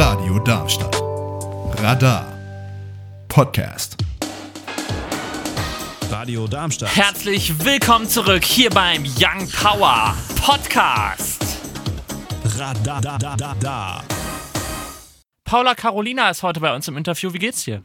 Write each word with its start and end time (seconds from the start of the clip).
Radio 0.00 0.38
Darmstadt. 0.38 0.94
Radar. 1.82 2.32
Podcast. 3.26 3.96
Radio 6.08 6.46
Darmstadt. 6.46 6.94
Herzlich 6.94 7.64
willkommen 7.64 8.08
zurück 8.08 8.44
hier 8.44 8.70
beim 8.70 9.02
Young 9.02 9.50
Power 9.50 10.16
Podcast. 10.40 11.44
Radar. 12.44 13.00
Da, 13.00 13.18
da, 13.18 13.34
da, 13.34 13.56
da. 13.58 14.04
Paula 15.42 15.74
Carolina 15.74 16.30
ist 16.30 16.44
heute 16.44 16.60
bei 16.60 16.72
uns 16.72 16.86
im 16.86 16.96
Interview. 16.96 17.32
Wie 17.32 17.40
geht's 17.40 17.64
dir? 17.64 17.82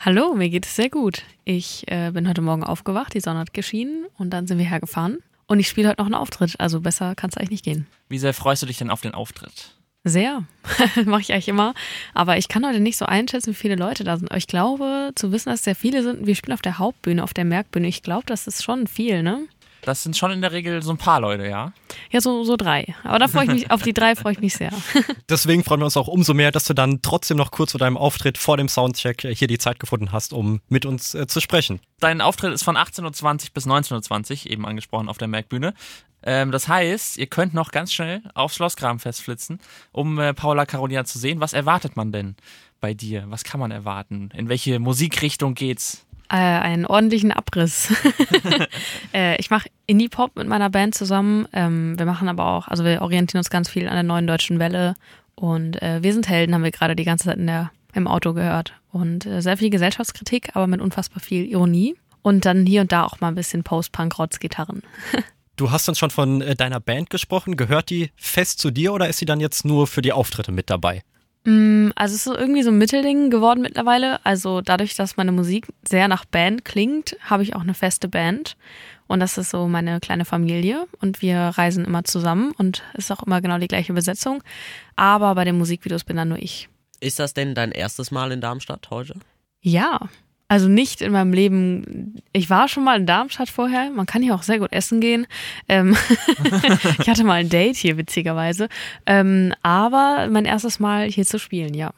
Hallo, 0.00 0.34
mir 0.34 0.50
geht 0.50 0.66
es 0.66 0.74
sehr 0.74 0.90
gut. 0.90 1.22
Ich 1.44 1.84
äh, 1.86 2.10
bin 2.10 2.28
heute 2.28 2.40
Morgen 2.40 2.64
aufgewacht, 2.64 3.14
die 3.14 3.20
Sonne 3.20 3.38
hat 3.38 3.54
geschienen 3.54 4.06
und 4.18 4.30
dann 4.30 4.48
sind 4.48 4.58
wir 4.58 4.68
hergefahren. 4.68 5.18
Und 5.46 5.60
ich 5.60 5.68
spiele 5.68 5.90
heute 5.90 6.00
noch 6.00 6.06
einen 6.06 6.16
Auftritt, 6.16 6.58
also 6.58 6.80
besser 6.80 7.14
kann 7.14 7.30
es 7.30 7.36
eigentlich 7.36 7.50
nicht 7.50 7.64
gehen. 7.64 7.86
Wie 8.08 8.18
sehr 8.18 8.34
freust 8.34 8.62
du 8.62 8.66
dich 8.66 8.78
denn 8.78 8.90
auf 8.90 9.00
den 9.00 9.14
Auftritt? 9.14 9.76
Sehr. 10.04 10.44
Mache 11.04 11.20
ich 11.20 11.32
eigentlich 11.32 11.48
immer. 11.48 11.74
Aber 12.12 12.36
ich 12.36 12.48
kann 12.48 12.66
heute 12.66 12.80
nicht 12.80 12.98
so 12.98 13.04
einschätzen, 13.06 13.50
wie 13.50 13.54
viele 13.54 13.76
Leute 13.76 14.02
da 14.04 14.16
sind. 14.16 14.30
Aber 14.30 14.38
ich 14.38 14.48
glaube, 14.48 15.12
zu 15.14 15.30
wissen, 15.30 15.50
dass 15.50 15.60
es 15.60 15.64
sehr 15.64 15.76
viele 15.76 16.02
sind, 16.02 16.26
wir 16.26 16.34
spielen 16.34 16.54
auf 16.54 16.62
der 16.62 16.78
Hauptbühne, 16.78 17.22
auf 17.22 17.34
der 17.34 17.44
Merkbühne. 17.44 17.86
Ich 17.86 18.02
glaube, 18.02 18.24
das 18.26 18.46
ist 18.46 18.64
schon 18.64 18.86
viel, 18.86 19.22
ne? 19.22 19.46
Das 19.82 20.04
sind 20.04 20.16
schon 20.16 20.30
in 20.30 20.40
der 20.40 20.52
Regel 20.52 20.80
so 20.80 20.92
ein 20.92 20.96
paar 20.96 21.20
Leute, 21.20 21.48
ja? 21.48 21.72
Ja, 22.12 22.20
so, 22.20 22.44
so 22.44 22.56
drei. 22.56 22.94
Aber 23.02 23.18
da 23.18 23.26
freue 23.26 23.46
ich 23.46 23.50
mich, 23.50 23.70
auf 23.72 23.82
die 23.82 23.92
drei 23.92 24.14
freue 24.14 24.32
ich 24.32 24.38
mich 24.38 24.54
sehr. 24.54 24.70
Deswegen 25.28 25.64
freuen 25.64 25.80
wir 25.80 25.86
uns 25.86 25.96
auch 25.96 26.06
umso 26.06 26.34
mehr, 26.34 26.52
dass 26.52 26.64
du 26.64 26.74
dann 26.74 27.02
trotzdem 27.02 27.36
noch 27.36 27.50
kurz 27.50 27.72
vor 27.72 27.80
deinem 27.80 27.96
Auftritt 27.96 28.38
vor 28.38 28.56
dem 28.56 28.68
Soundcheck 28.68 29.26
hier 29.36 29.48
die 29.48 29.58
Zeit 29.58 29.80
gefunden 29.80 30.12
hast, 30.12 30.32
um 30.32 30.60
mit 30.68 30.86
uns 30.86 31.14
äh, 31.14 31.26
zu 31.26 31.40
sprechen. 31.40 31.80
Dein 31.98 32.20
Auftritt 32.20 32.52
ist 32.52 32.62
von 32.62 32.76
18.20 32.76 33.02
Uhr 33.46 33.50
bis 33.54 33.66
19.20 33.66 34.46
Uhr, 34.46 34.52
eben 34.52 34.66
angesprochen 34.66 35.08
auf 35.08 35.18
der 35.18 35.26
Merkbühne. 35.26 35.74
Ähm, 36.24 36.50
das 36.52 36.68
heißt, 36.68 37.18
ihr 37.18 37.26
könnt 37.26 37.54
noch 37.54 37.70
ganz 37.72 37.92
schnell 37.92 38.22
aufs 38.34 38.56
Schloss 38.56 38.76
Grabenfest 38.76 39.22
flitzen, 39.22 39.58
um 39.92 40.18
äh, 40.18 40.34
Paula 40.34 40.66
Carolina 40.66 41.04
zu 41.04 41.18
sehen. 41.18 41.40
Was 41.40 41.52
erwartet 41.52 41.96
man 41.96 42.12
denn 42.12 42.36
bei 42.80 42.94
dir? 42.94 43.24
Was 43.28 43.44
kann 43.44 43.60
man 43.60 43.70
erwarten? 43.70 44.30
In 44.36 44.48
welche 44.48 44.78
Musikrichtung 44.78 45.54
geht's? 45.54 46.04
Äh, 46.28 46.36
einen 46.36 46.86
ordentlichen 46.86 47.32
Abriss. 47.32 47.92
äh, 49.14 49.36
ich 49.36 49.50
mache 49.50 49.68
Indie-Pop 49.86 50.36
mit 50.36 50.48
meiner 50.48 50.70
Band 50.70 50.94
zusammen. 50.94 51.46
Ähm, 51.52 51.98
wir 51.98 52.06
machen 52.06 52.28
aber 52.28 52.46
auch, 52.46 52.68
also 52.68 52.84
wir 52.84 53.02
orientieren 53.02 53.40
uns 53.40 53.50
ganz 53.50 53.68
viel 53.68 53.88
an 53.88 53.94
der 53.94 54.02
neuen 54.02 54.26
deutschen 54.26 54.58
Welle. 54.58 54.94
Und 55.34 55.80
äh, 55.82 56.02
Wir 56.02 56.12
sind 56.12 56.28
Helden 56.28 56.54
haben 56.54 56.64
wir 56.64 56.70
gerade 56.70 56.96
die 56.96 57.04
ganze 57.04 57.26
Zeit 57.26 57.38
in 57.38 57.46
der, 57.46 57.70
im 57.94 58.06
Auto 58.06 58.32
gehört. 58.32 58.74
Und 58.90 59.26
äh, 59.26 59.42
sehr 59.42 59.56
viel 59.56 59.70
Gesellschaftskritik, 59.70 60.54
aber 60.54 60.66
mit 60.66 60.80
unfassbar 60.80 61.20
viel 61.20 61.44
Ironie. 61.46 61.96
Und 62.22 62.44
dann 62.44 62.64
hier 62.64 62.80
und 62.82 62.92
da 62.92 63.04
auch 63.04 63.20
mal 63.20 63.28
ein 63.28 63.34
bisschen 63.34 63.62
Post-Punk-Rotz-Gitarren. 63.62 64.82
Du 65.62 65.70
hast 65.70 65.88
uns 65.88 65.96
schon 66.00 66.10
von 66.10 66.42
äh, 66.42 66.56
deiner 66.56 66.80
Band 66.80 67.08
gesprochen. 67.08 67.56
Gehört 67.56 67.88
die 67.88 68.10
fest 68.16 68.58
zu 68.58 68.72
dir 68.72 68.92
oder 68.92 69.08
ist 69.08 69.18
sie 69.18 69.26
dann 69.26 69.38
jetzt 69.38 69.64
nur 69.64 69.86
für 69.86 70.02
die 70.02 70.12
Auftritte 70.12 70.50
mit 70.50 70.70
dabei? 70.70 71.04
Mm, 71.44 71.90
Also 71.94 72.16
es 72.16 72.18
ist 72.18 72.24
so 72.24 72.36
irgendwie 72.36 72.64
so 72.64 72.70
ein 72.70 72.78
Mittelding 72.78 73.30
geworden 73.30 73.60
mittlerweile. 73.62 74.26
Also 74.26 74.60
dadurch, 74.60 74.96
dass 74.96 75.16
meine 75.16 75.30
Musik 75.30 75.68
sehr 75.88 76.08
nach 76.08 76.24
Band 76.24 76.64
klingt, 76.64 77.16
habe 77.20 77.44
ich 77.44 77.54
auch 77.54 77.60
eine 77.60 77.74
feste 77.74 78.08
Band. 78.08 78.56
Und 79.06 79.20
das 79.20 79.38
ist 79.38 79.50
so 79.50 79.68
meine 79.68 80.00
kleine 80.00 80.24
Familie. 80.24 80.88
Und 81.00 81.22
wir 81.22 81.38
reisen 81.38 81.84
immer 81.84 82.02
zusammen 82.02 82.50
und 82.58 82.82
es 82.94 83.04
ist 83.04 83.12
auch 83.12 83.22
immer 83.22 83.40
genau 83.40 83.58
die 83.58 83.68
gleiche 83.68 83.92
Besetzung. 83.92 84.42
Aber 84.96 85.32
bei 85.36 85.44
den 85.44 85.58
Musikvideos 85.58 86.02
bin 86.02 86.16
dann 86.16 86.30
nur 86.30 86.38
ich. 86.42 86.68
Ist 86.98 87.20
das 87.20 87.34
denn 87.34 87.54
dein 87.54 87.70
erstes 87.70 88.10
Mal 88.10 88.32
in 88.32 88.40
Darmstadt 88.40 88.90
heute? 88.90 89.14
Ja. 89.60 90.08
Also 90.52 90.68
nicht 90.68 91.00
in 91.00 91.12
meinem 91.12 91.32
Leben. 91.32 92.20
Ich 92.34 92.50
war 92.50 92.68
schon 92.68 92.84
mal 92.84 93.00
in 93.00 93.06
Darmstadt 93.06 93.48
vorher. 93.48 93.88
Man 93.90 94.04
kann 94.04 94.20
hier 94.20 94.34
auch 94.34 94.42
sehr 94.42 94.58
gut 94.58 94.70
essen 94.70 95.00
gehen. 95.00 95.26
Ähm 95.66 95.96
ich 96.98 97.08
hatte 97.08 97.24
mal 97.24 97.40
ein 97.40 97.48
Date 97.48 97.76
hier, 97.76 97.96
witzigerweise. 97.96 98.68
Ähm, 99.06 99.54
aber 99.62 100.28
mein 100.30 100.44
erstes 100.44 100.78
Mal 100.78 101.06
hier 101.06 101.24
zu 101.24 101.38
spielen, 101.38 101.72
ja. 101.72 101.94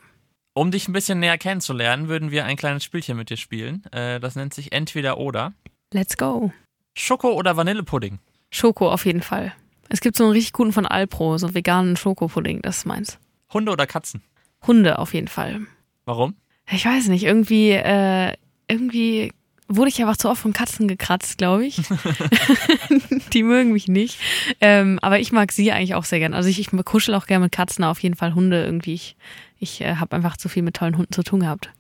Um 0.52 0.70
dich 0.70 0.86
ein 0.86 0.92
bisschen 0.92 1.19
näher 1.19 1.36
kennenzulernen, 1.36 2.06
würden 2.06 2.30
wir 2.30 2.44
ein 2.44 2.55
kleines 2.55 2.84
Spielchen 2.84 3.16
mit 3.16 3.28
dir 3.28 3.38
spielen. 3.38 3.82
Äh, 3.91 4.20
das 4.20 4.37
nennt 4.37 4.54
sich 4.54 4.71
Entweder 4.71 5.19
oder. 5.19 5.53
Let's 5.92 6.16
go. 6.16 6.53
Schoko 6.97 7.32
oder 7.32 7.56
Vanillepudding? 7.56 8.21
Schoko 8.53 8.88
auf 8.88 9.04
jeden 9.04 9.22
Fall. 9.22 9.53
Es 9.88 10.00
gibt 10.00 10.16
so 10.16 10.22
einen 10.22 10.32
richtig 10.32 10.53
guten 10.53 10.72
von 10.72 10.86
Alpro, 10.86 11.38
so 11.38 11.54
veganen 11.54 11.97
Schokopudding, 11.97 12.62
das 12.62 12.76
ist 12.76 12.86
meins. 12.86 13.19
Hunde 13.53 13.72
oder 13.72 13.88
Katzen? 13.88 14.22
Hunde 14.65 15.00
auf 15.00 15.12
jeden 15.12 15.26
Fall. 15.26 15.62
Warum? 16.04 16.36
Ich 16.71 16.86
weiß 16.86 17.09
nicht, 17.09 17.25
irgendwie, 17.25 17.72
äh, 17.72 18.34
irgendwie 18.69 19.32
wurde 19.69 19.88
ich 19.88 20.00
einfach 20.00 20.16
zu 20.16 20.28
oft 20.28 20.42
von 20.42 20.52
Katzen 20.52 20.88
gekratzt, 20.88 21.38
glaube 21.38 21.66
ich. 21.66 21.76
Die 23.32 23.42
mögen 23.42 23.72
mich 23.72 23.88
nicht. 23.88 24.19
Ähm, 24.60 24.98
aber 25.00 25.20
ich 25.20 25.32
mag 25.32 25.52
sie 25.52 25.72
eigentlich 25.72 25.94
auch 25.94 26.04
sehr 26.04 26.19
gern. 26.19 26.34
Also 26.34 26.48
ich, 26.48 26.58
ich 26.58 26.70
kuschel 26.84 27.14
auch 27.14 27.26
gerne 27.26 27.47
mit 27.47 27.53
Katzen, 27.53 27.84
auf 27.84 28.00
jeden 28.00 28.16
Fall 28.16 28.34
Hunde 28.34 28.64
irgendwie. 28.64 28.94
Ich, 28.94 29.16
ich 29.58 29.80
äh, 29.80 29.97
habe 29.97 30.16
einfach 30.16 30.36
zu 30.36 30.48
viel 30.48 30.62
mit 30.62 30.76
tollen 30.76 30.97
Hunden 30.97 31.12
zu 31.12 31.22
tun 31.22 31.41
gehabt. 31.41 31.70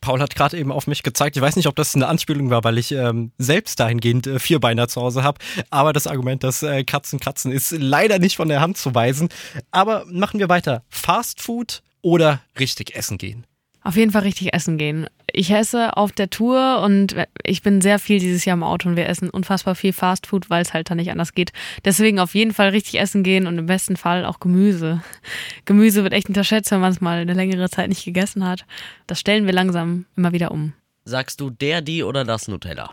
Paul 0.00 0.20
hat 0.20 0.34
gerade 0.34 0.56
eben 0.56 0.70
auf 0.70 0.86
mich 0.86 1.02
gezeigt. 1.02 1.36
Ich 1.36 1.42
weiß 1.42 1.56
nicht, 1.56 1.66
ob 1.66 1.76
das 1.76 1.94
eine 1.94 2.06
Anspielung 2.06 2.50
war, 2.50 2.64
weil 2.64 2.78
ich 2.78 2.92
ähm, 2.92 3.32
selbst 3.36 3.80
dahingehend 3.80 4.26
äh, 4.26 4.38
Vierbeiner 4.38 4.88
zu 4.88 5.00
Hause 5.02 5.22
habe. 5.22 5.38
Aber 5.70 5.92
das 5.92 6.06
Argument, 6.06 6.44
dass 6.44 6.62
äh, 6.62 6.84
Katzen 6.84 7.18
kratzen, 7.18 7.52
ist 7.52 7.72
leider 7.72 8.18
nicht 8.18 8.36
von 8.36 8.48
der 8.48 8.60
Hand 8.60 8.76
zu 8.76 8.94
weisen. 8.94 9.28
Aber 9.70 10.04
machen 10.08 10.38
wir 10.38 10.48
weiter. 10.48 10.84
Fast 10.88 11.42
Food 11.42 11.82
oder 12.00 12.40
richtig 12.58 12.94
essen 12.94 13.18
gehen? 13.18 13.44
Auf 13.86 13.94
jeden 13.94 14.10
Fall 14.10 14.22
richtig 14.22 14.52
essen 14.52 14.78
gehen. 14.78 15.06
Ich 15.32 15.48
esse 15.52 15.96
auf 15.96 16.10
der 16.10 16.28
Tour 16.28 16.80
und 16.82 17.14
ich 17.44 17.62
bin 17.62 17.80
sehr 17.80 18.00
viel 18.00 18.18
dieses 18.18 18.44
Jahr 18.44 18.56
im 18.56 18.64
Auto 18.64 18.88
und 18.88 18.96
wir 18.96 19.08
essen 19.08 19.30
unfassbar 19.30 19.76
viel 19.76 19.92
Fastfood, 19.92 20.50
weil 20.50 20.60
es 20.60 20.74
halt 20.74 20.90
da 20.90 20.96
nicht 20.96 21.12
anders 21.12 21.34
geht. 21.34 21.52
Deswegen 21.84 22.18
auf 22.18 22.34
jeden 22.34 22.52
Fall 22.52 22.70
richtig 22.70 22.98
essen 22.98 23.22
gehen 23.22 23.46
und 23.46 23.58
im 23.58 23.66
besten 23.66 23.96
Fall 23.96 24.24
auch 24.24 24.40
Gemüse. 24.40 25.02
Gemüse 25.66 26.02
wird 26.02 26.14
echt 26.14 26.28
unterschätzt, 26.28 26.72
wenn 26.72 26.80
man 26.80 26.90
es 26.90 27.00
mal 27.00 27.18
eine 27.18 27.34
längere 27.34 27.70
Zeit 27.70 27.88
nicht 27.88 28.04
gegessen 28.04 28.44
hat. 28.44 28.66
Das 29.06 29.20
stellen 29.20 29.46
wir 29.46 29.52
langsam 29.52 30.06
immer 30.16 30.32
wieder 30.32 30.50
um. 30.50 30.72
Sagst 31.04 31.40
du 31.40 31.50
der, 31.50 31.80
die 31.80 32.02
oder 32.02 32.24
das 32.24 32.48
Nutella? 32.48 32.90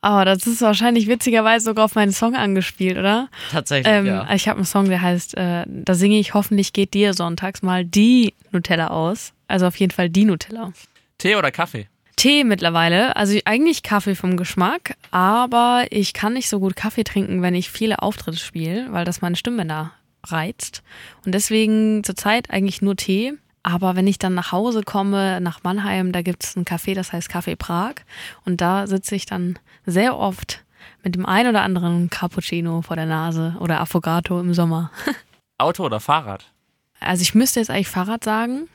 Aber 0.00 0.24
das 0.24 0.44
ist 0.48 0.60
wahrscheinlich 0.60 1.06
witzigerweise 1.06 1.66
sogar 1.66 1.84
auf 1.84 1.94
meinen 1.94 2.10
Song 2.10 2.34
angespielt, 2.34 2.98
oder? 2.98 3.28
Tatsächlich, 3.52 3.86
Ähm, 3.94 4.06
ja. 4.06 4.28
Ich 4.34 4.48
habe 4.48 4.56
einen 4.56 4.66
Song, 4.66 4.88
der 4.88 5.00
heißt, 5.00 5.36
äh, 5.36 5.64
da 5.68 5.94
singe 5.94 6.18
ich, 6.18 6.34
hoffentlich 6.34 6.72
geht 6.72 6.94
dir 6.94 7.14
sonntags 7.14 7.62
mal 7.62 7.84
die 7.84 8.34
Nutella 8.50 8.88
aus. 8.88 9.32
Also 9.52 9.66
auf 9.66 9.76
jeden 9.76 9.92
Fall 9.92 10.08
die 10.08 10.24
Nutella. 10.24 10.72
Tee 11.18 11.36
oder 11.36 11.50
Kaffee? 11.50 11.86
Tee 12.16 12.42
mittlerweile, 12.42 13.16
also 13.16 13.38
eigentlich 13.44 13.82
Kaffee 13.82 14.14
vom 14.14 14.38
Geschmack, 14.38 14.94
aber 15.10 15.84
ich 15.90 16.14
kann 16.14 16.32
nicht 16.32 16.48
so 16.48 16.58
gut 16.58 16.74
Kaffee 16.74 17.04
trinken, 17.04 17.42
wenn 17.42 17.54
ich 17.54 17.70
viele 17.70 18.00
Auftritte 18.00 18.38
spiele, 18.38 18.86
weil 18.92 19.04
das 19.04 19.20
meine 19.20 19.36
Stimmbänder 19.36 19.92
reizt. 20.24 20.82
Und 21.26 21.34
deswegen 21.34 22.02
zurzeit 22.02 22.48
eigentlich 22.48 22.80
nur 22.80 22.96
Tee. 22.96 23.34
Aber 23.62 23.94
wenn 23.94 24.06
ich 24.06 24.18
dann 24.18 24.34
nach 24.34 24.52
Hause 24.52 24.82
komme, 24.82 25.40
nach 25.42 25.62
Mannheim, 25.62 26.12
da 26.12 26.22
gibt 26.22 26.44
es 26.44 26.56
ein 26.56 26.64
Café, 26.64 26.94
das 26.94 27.12
heißt 27.12 27.30
Café 27.30 27.54
Prag. 27.54 27.96
Und 28.46 28.62
da 28.62 28.86
sitze 28.86 29.14
ich 29.14 29.26
dann 29.26 29.58
sehr 29.84 30.16
oft 30.16 30.64
mit 31.04 31.14
dem 31.14 31.26
ein 31.26 31.46
oder 31.46 31.62
anderen 31.62 32.08
Cappuccino 32.08 32.80
vor 32.80 32.96
der 32.96 33.06
Nase 33.06 33.54
oder 33.60 33.80
Affogato 33.80 34.40
im 34.40 34.54
Sommer. 34.54 34.90
Auto 35.58 35.84
oder 35.84 36.00
Fahrrad? 36.00 36.51
Also 37.04 37.22
ich 37.22 37.34
müsste 37.34 37.60
jetzt 37.60 37.70
eigentlich 37.70 37.88
Fahrrad 37.88 38.24
sagen, 38.24 38.68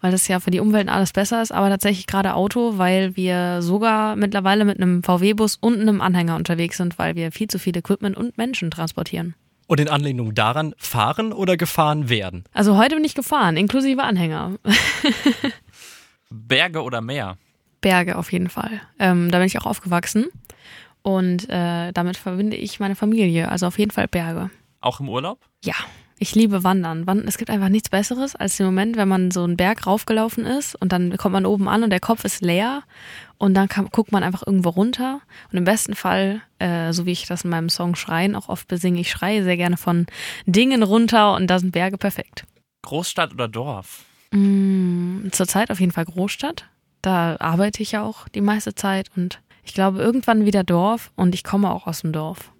weil 0.00 0.12
das 0.12 0.28
ja 0.28 0.40
für 0.40 0.50
die 0.50 0.60
Umwelt 0.60 0.88
alles 0.88 1.12
besser 1.12 1.42
ist, 1.42 1.52
aber 1.52 1.68
tatsächlich 1.68 2.06
gerade 2.06 2.34
Auto, 2.34 2.78
weil 2.78 3.16
wir 3.16 3.62
sogar 3.62 4.16
mittlerweile 4.16 4.64
mit 4.64 4.78
einem 4.78 5.02
VW-Bus 5.02 5.56
und 5.56 5.80
einem 5.80 6.00
Anhänger 6.00 6.36
unterwegs 6.36 6.76
sind, 6.76 6.98
weil 6.98 7.16
wir 7.16 7.32
viel 7.32 7.48
zu 7.48 7.58
viel 7.58 7.76
Equipment 7.76 8.16
und 8.16 8.38
Menschen 8.38 8.70
transportieren. 8.70 9.34
Und 9.66 9.80
in 9.80 9.88
Anlehnung 9.88 10.34
daran, 10.34 10.74
fahren 10.76 11.32
oder 11.32 11.56
gefahren 11.56 12.08
werden? 12.08 12.44
Also 12.52 12.76
heute 12.76 12.96
bin 12.96 13.04
ich 13.04 13.14
gefahren, 13.14 13.56
inklusive 13.56 14.02
Anhänger. 14.02 14.56
Berge 16.30 16.82
oder 16.82 17.00
Meer? 17.00 17.38
Berge 17.80 18.16
auf 18.16 18.32
jeden 18.32 18.48
Fall. 18.48 18.80
Ähm, 18.98 19.30
da 19.30 19.38
bin 19.38 19.46
ich 19.46 19.58
auch 19.58 19.66
aufgewachsen 19.66 20.26
und 21.02 21.48
äh, 21.48 21.92
damit 21.92 22.16
verbinde 22.16 22.56
ich 22.56 22.80
meine 22.80 22.94
Familie, 22.94 23.50
also 23.50 23.66
auf 23.66 23.78
jeden 23.78 23.90
Fall 23.90 24.08
Berge. 24.08 24.50
Auch 24.80 25.00
im 25.00 25.08
Urlaub? 25.08 25.38
Ja, 25.64 25.74
ich 26.22 26.36
liebe 26.36 26.62
Wandern. 26.62 27.04
Es 27.26 27.36
gibt 27.36 27.50
einfach 27.50 27.68
nichts 27.68 27.90
Besseres 27.90 28.36
als 28.36 28.56
den 28.56 28.66
Moment, 28.66 28.96
wenn 28.96 29.08
man 29.08 29.32
so 29.32 29.42
einen 29.42 29.56
Berg 29.56 29.88
raufgelaufen 29.88 30.46
ist 30.46 30.80
und 30.80 30.92
dann 30.92 31.16
kommt 31.16 31.32
man 31.32 31.44
oben 31.44 31.68
an 31.68 31.82
und 31.82 31.90
der 31.90 31.98
Kopf 31.98 32.24
ist 32.24 32.40
leer 32.42 32.84
und 33.38 33.54
dann 33.54 33.68
kann, 33.68 33.88
guckt 33.90 34.12
man 34.12 34.22
einfach 34.22 34.46
irgendwo 34.46 34.68
runter 34.68 35.20
und 35.50 35.58
im 35.58 35.64
besten 35.64 35.96
Fall, 35.96 36.40
äh, 36.60 36.92
so 36.92 37.06
wie 37.06 37.12
ich 37.12 37.26
das 37.26 37.42
in 37.42 37.50
meinem 37.50 37.68
Song 37.68 37.96
Schreien 37.96 38.36
auch 38.36 38.48
oft 38.48 38.68
besinge, 38.68 39.00
ich 39.00 39.10
schreie 39.10 39.42
sehr 39.42 39.56
gerne 39.56 39.76
von 39.76 40.06
Dingen 40.46 40.84
runter 40.84 41.34
und 41.34 41.48
da 41.48 41.58
sind 41.58 41.72
Berge 41.72 41.98
perfekt. 41.98 42.44
Großstadt 42.82 43.32
oder 43.32 43.48
Dorf? 43.48 44.04
Mm, 44.30 45.28
zurzeit 45.32 45.72
auf 45.72 45.80
jeden 45.80 45.92
Fall 45.92 46.04
Großstadt. 46.04 46.66
Da 47.02 47.36
arbeite 47.40 47.82
ich 47.82 47.92
ja 47.92 48.04
auch 48.04 48.28
die 48.28 48.40
meiste 48.40 48.76
Zeit 48.76 49.10
und 49.16 49.40
ich 49.64 49.74
glaube 49.74 49.98
irgendwann 49.98 50.46
wieder 50.46 50.62
Dorf 50.62 51.10
und 51.16 51.34
ich 51.34 51.42
komme 51.42 51.72
auch 51.72 51.88
aus 51.88 52.02
dem 52.02 52.12
Dorf. 52.12 52.52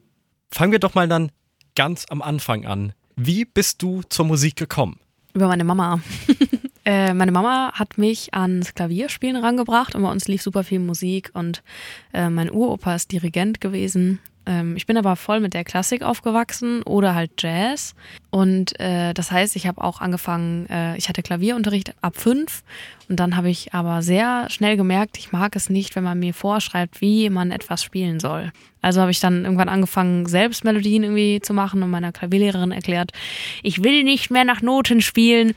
Fangen 0.50 0.72
wir 0.72 0.80
doch 0.80 0.94
mal 0.94 1.06
dann 1.06 1.30
ganz 1.76 2.06
am 2.10 2.22
Anfang 2.22 2.66
an. 2.66 2.92
Wie 3.16 3.44
bist 3.44 3.82
du 3.82 4.02
zur 4.08 4.26
Musik 4.26 4.56
gekommen? 4.56 4.98
Über 5.34 5.48
meine 5.48 5.64
Mama. 5.64 6.00
Äh, 6.84 7.14
meine 7.14 7.30
Mama 7.30 7.70
hat 7.74 7.96
mich 7.96 8.34
ans 8.34 8.74
Klavierspielen 8.74 9.36
rangebracht 9.36 9.94
und 9.94 10.02
bei 10.02 10.10
uns 10.10 10.26
lief 10.26 10.42
super 10.42 10.64
viel 10.64 10.80
Musik 10.80 11.30
und 11.32 11.62
äh, 12.12 12.28
mein 12.28 12.50
Uropa 12.50 12.96
ist 12.96 13.12
Dirigent 13.12 13.60
gewesen. 13.60 14.18
Ähm, 14.44 14.76
ich 14.76 14.86
bin 14.86 14.96
aber 14.96 15.16
voll 15.16 15.40
mit 15.40 15.54
der 15.54 15.64
Klassik 15.64 16.02
aufgewachsen 16.02 16.82
oder 16.82 17.14
halt 17.14 17.30
Jazz. 17.38 17.94
Und 18.30 18.78
äh, 18.80 19.14
das 19.14 19.30
heißt, 19.30 19.56
ich 19.56 19.66
habe 19.66 19.82
auch 19.82 20.00
angefangen, 20.00 20.68
äh, 20.68 20.96
ich 20.96 21.08
hatte 21.08 21.22
Klavierunterricht 21.22 21.94
ab 22.00 22.16
fünf 22.16 22.62
und 23.08 23.20
dann 23.20 23.36
habe 23.36 23.50
ich 23.50 23.74
aber 23.74 24.02
sehr 24.02 24.48
schnell 24.50 24.76
gemerkt, 24.76 25.18
ich 25.18 25.32
mag 25.32 25.54
es 25.54 25.70
nicht, 25.70 25.94
wenn 25.94 26.04
man 26.04 26.18
mir 26.18 26.34
vorschreibt, 26.34 27.00
wie 27.00 27.30
man 27.30 27.50
etwas 27.50 27.82
spielen 27.82 28.20
soll. 28.20 28.52
Also 28.80 29.00
habe 29.00 29.12
ich 29.12 29.20
dann 29.20 29.44
irgendwann 29.44 29.68
angefangen, 29.68 30.26
selbst 30.26 30.64
Melodien 30.64 31.04
irgendwie 31.04 31.40
zu 31.40 31.54
machen 31.54 31.82
und 31.82 31.90
meiner 31.90 32.12
Klavierlehrerin 32.12 32.72
erklärt, 32.72 33.12
ich 33.62 33.84
will 33.84 34.02
nicht 34.02 34.30
mehr 34.30 34.44
nach 34.44 34.60
Noten 34.60 35.00
spielen 35.00 35.54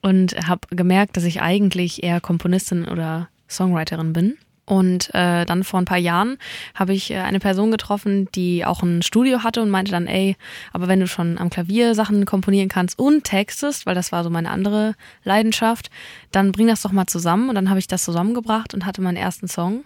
und 0.00 0.34
habe 0.48 0.60
gemerkt, 0.70 1.16
dass 1.16 1.24
ich 1.24 1.42
eigentlich 1.42 2.02
eher 2.02 2.20
Komponistin 2.20 2.88
oder 2.88 3.28
Songwriterin 3.48 4.12
bin. 4.12 4.38
Und 4.64 5.12
äh, 5.12 5.44
dann 5.44 5.64
vor 5.64 5.80
ein 5.80 5.86
paar 5.86 5.98
Jahren 5.98 6.38
habe 6.74 6.94
ich 6.94 7.10
äh, 7.10 7.18
eine 7.18 7.40
Person 7.40 7.72
getroffen, 7.72 8.28
die 8.34 8.64
auch 8.64 8.82
ein 8.82 9.02
Studio 9.02 9.42
hatte 9.42 9.60
und 9.60 9.70
meinte 9.70 9.90
dann, 9.90 10.06
ey, 10.06 10.36
aber 10.72 10.86
wenn 10.86 11.00
du 11.00 11.08
schon 11.08 11.38
am 11.38 11.50
Klavier 11.50 11.94
Sachen 11.96 12.24
komponieren 12.26 12.68
kannst 12.68 12.98
und 12.98 13.24
textest, 13.24 13.86
weil 13.86 13.96
das 13.96 14.12
war 14.12 14.22
so 14.22 14.30
meine 14.30 14.50
andere 14.50 14.94
Leidenschaft, 15.24 15.90
dann 16.30 16.52
bring 16.52 16.68
das 16.68 16.82
doch 16.82 16.92
mal 16.92 17.06
zusammen. 17.06 17.48
Und 17.48 17.56
dann 17.56 17.70
habe 17.70 17.80
ich 17.80 17.88
das 17.88 18.04
zusammengebracht 18.04 18.72
und 18.72 18.86
hatte 18.86 19.02
meinen 19.02 19.16
ersten 19.16 19.48
Song. 19.48 19.84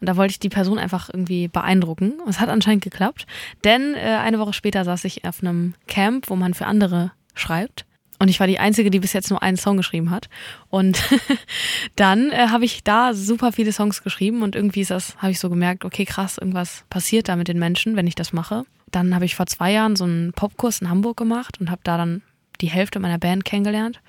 Und 0.00 0.08
da 0.08 0.16
wollte 0.16 0.32
ich 0.32 0.40
die 0.40 0.48
Person 0.48 0.78
einfach 0.78 1.10
irgendwie 1.12 1.48
beeindrucken. 1.48 2.20
Und 2.20 2.28
es 2.28 2.40
hat 2.40 2.48
anscheinend 2.48 2.84
geklappt, 2.84 3.26
denn 3.64 3.94
äh, 3.94 4.18
eine 4.22 4.38
Woche 4.38 4.52
später 4.52 4.84
saß 4.84 5.04
ich 5.04 5.24
auf 5.24 5.42
einem 5.42 5.74
Camp, 5.88 6.30
wo 6.30 6.36
man 6.36 6.54
für 6.54 6.66
andere 6.66 7.12
schreibt. 7.34 7.86
Und 8.22 8.28
ich 8.28 8.38
war 8.38 8.46
die 8.46 8.60
Einzige, 8.60 8.92
die 8.92 9.00
bis 9.00 9.14
jetzt 9.14 9.30
nur 9.30 9.42
einen 9.42 9.56
Song 9.56 9.76
geschrieben 9.76 10.12
hat. 10.12 10.28
Und 10.70 11.02
dann 11.96 12.30
äh, 12.30 12.46
habe 12.50 12.64
ich 12.64 12.84
da 12.84 13.14
super 13.14 13.50
viele 13.50 13.72
Songs 13.72 14.04
geschrieben 14.04 14.42
und 14.42 14.54
irgendwie 14.54 14.82
ist 14.82 14.92
das, 14.92 15.16
habe 15.16 15.32
ich 15.32 15.40
so 15.40 15.50
gemerkt, 15.50 15.84
okay, 15.84 16.04
krass, 16.04 16.38
irgendwas 16.38 16.84
passiert 16.88 17.28
da 17.28 17.34
mit 17.34 17.48
den 17.48 17.58
Menschen, 17.58 17.96
wenn 17.96 18.06
ich 18.06 18.14
das 18.14 18.32
mache. 18.32 18.62
Dann 18.92 19.16
habe 19.16 19.24
ich 19.24 19.34
vor 19.34 19.46
zwei 19.46 19.72
Jahren 19.72 19.96
so 19.96 20.04
einen 20.04 20.32
Popkurs 20.34 20.80
in 20.80 20.88
Hamburg 20.88 21.16
gemacht 21.16 21.60
und 21.60 21.68
habe 21.68 21.80
da 21.82 21.96
dann 21.96 22.22
die 22.60 22.68
Hälfte 22.68 23.00
meiner 23.00 23.18
Band 23.18 23.44
kennengelernt. 23.44 24.00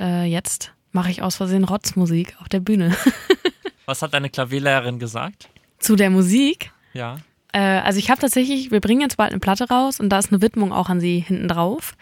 Äh, 0.00 0.24
jetzt 0.24 0.72
mache 0.92 1.10
ich 1.10 1.20
aus 1.20 1.36
Versehen 1.36 1.64
Rotzmusik 1.64 2.34
auf 2.40 2.48
der 2.48 2.60
Bühne. 2.60 2.96
Was 3.84 4.00
hat 4.00 4.14
deine 4.14 4.30
Klavierlehrerin 4.30 4.98
gesagt? 4.98 5.50
Zu 5.78 5.94
der 5.94 6.08
Musik. 6.08 6.72
Ja. 6.94 7.18
Äh, 7.52 7.58
also 7.58 7.98
ich 7.98 8.10
habe 8.10 8.20
tatsächlich, 8.20 8.70
wir 8.70 8.80
bringen 8.80 9.02
jetzt 9.02 9.18
bald 9.18 9.30
eine 9.30 9.40
Platte 9.40 9.68
raus 9.68 10.00
und 10.00 10.08
da 10.08 10.18
ist 10.18 10.32
eine 10.32 10.40
Widmung 10.42 10.72
auch 10.72 10.88
an 10.88 11.00
sie 11.00 11.20
hinten 11.20 11.48
drauf. 11.48 11.94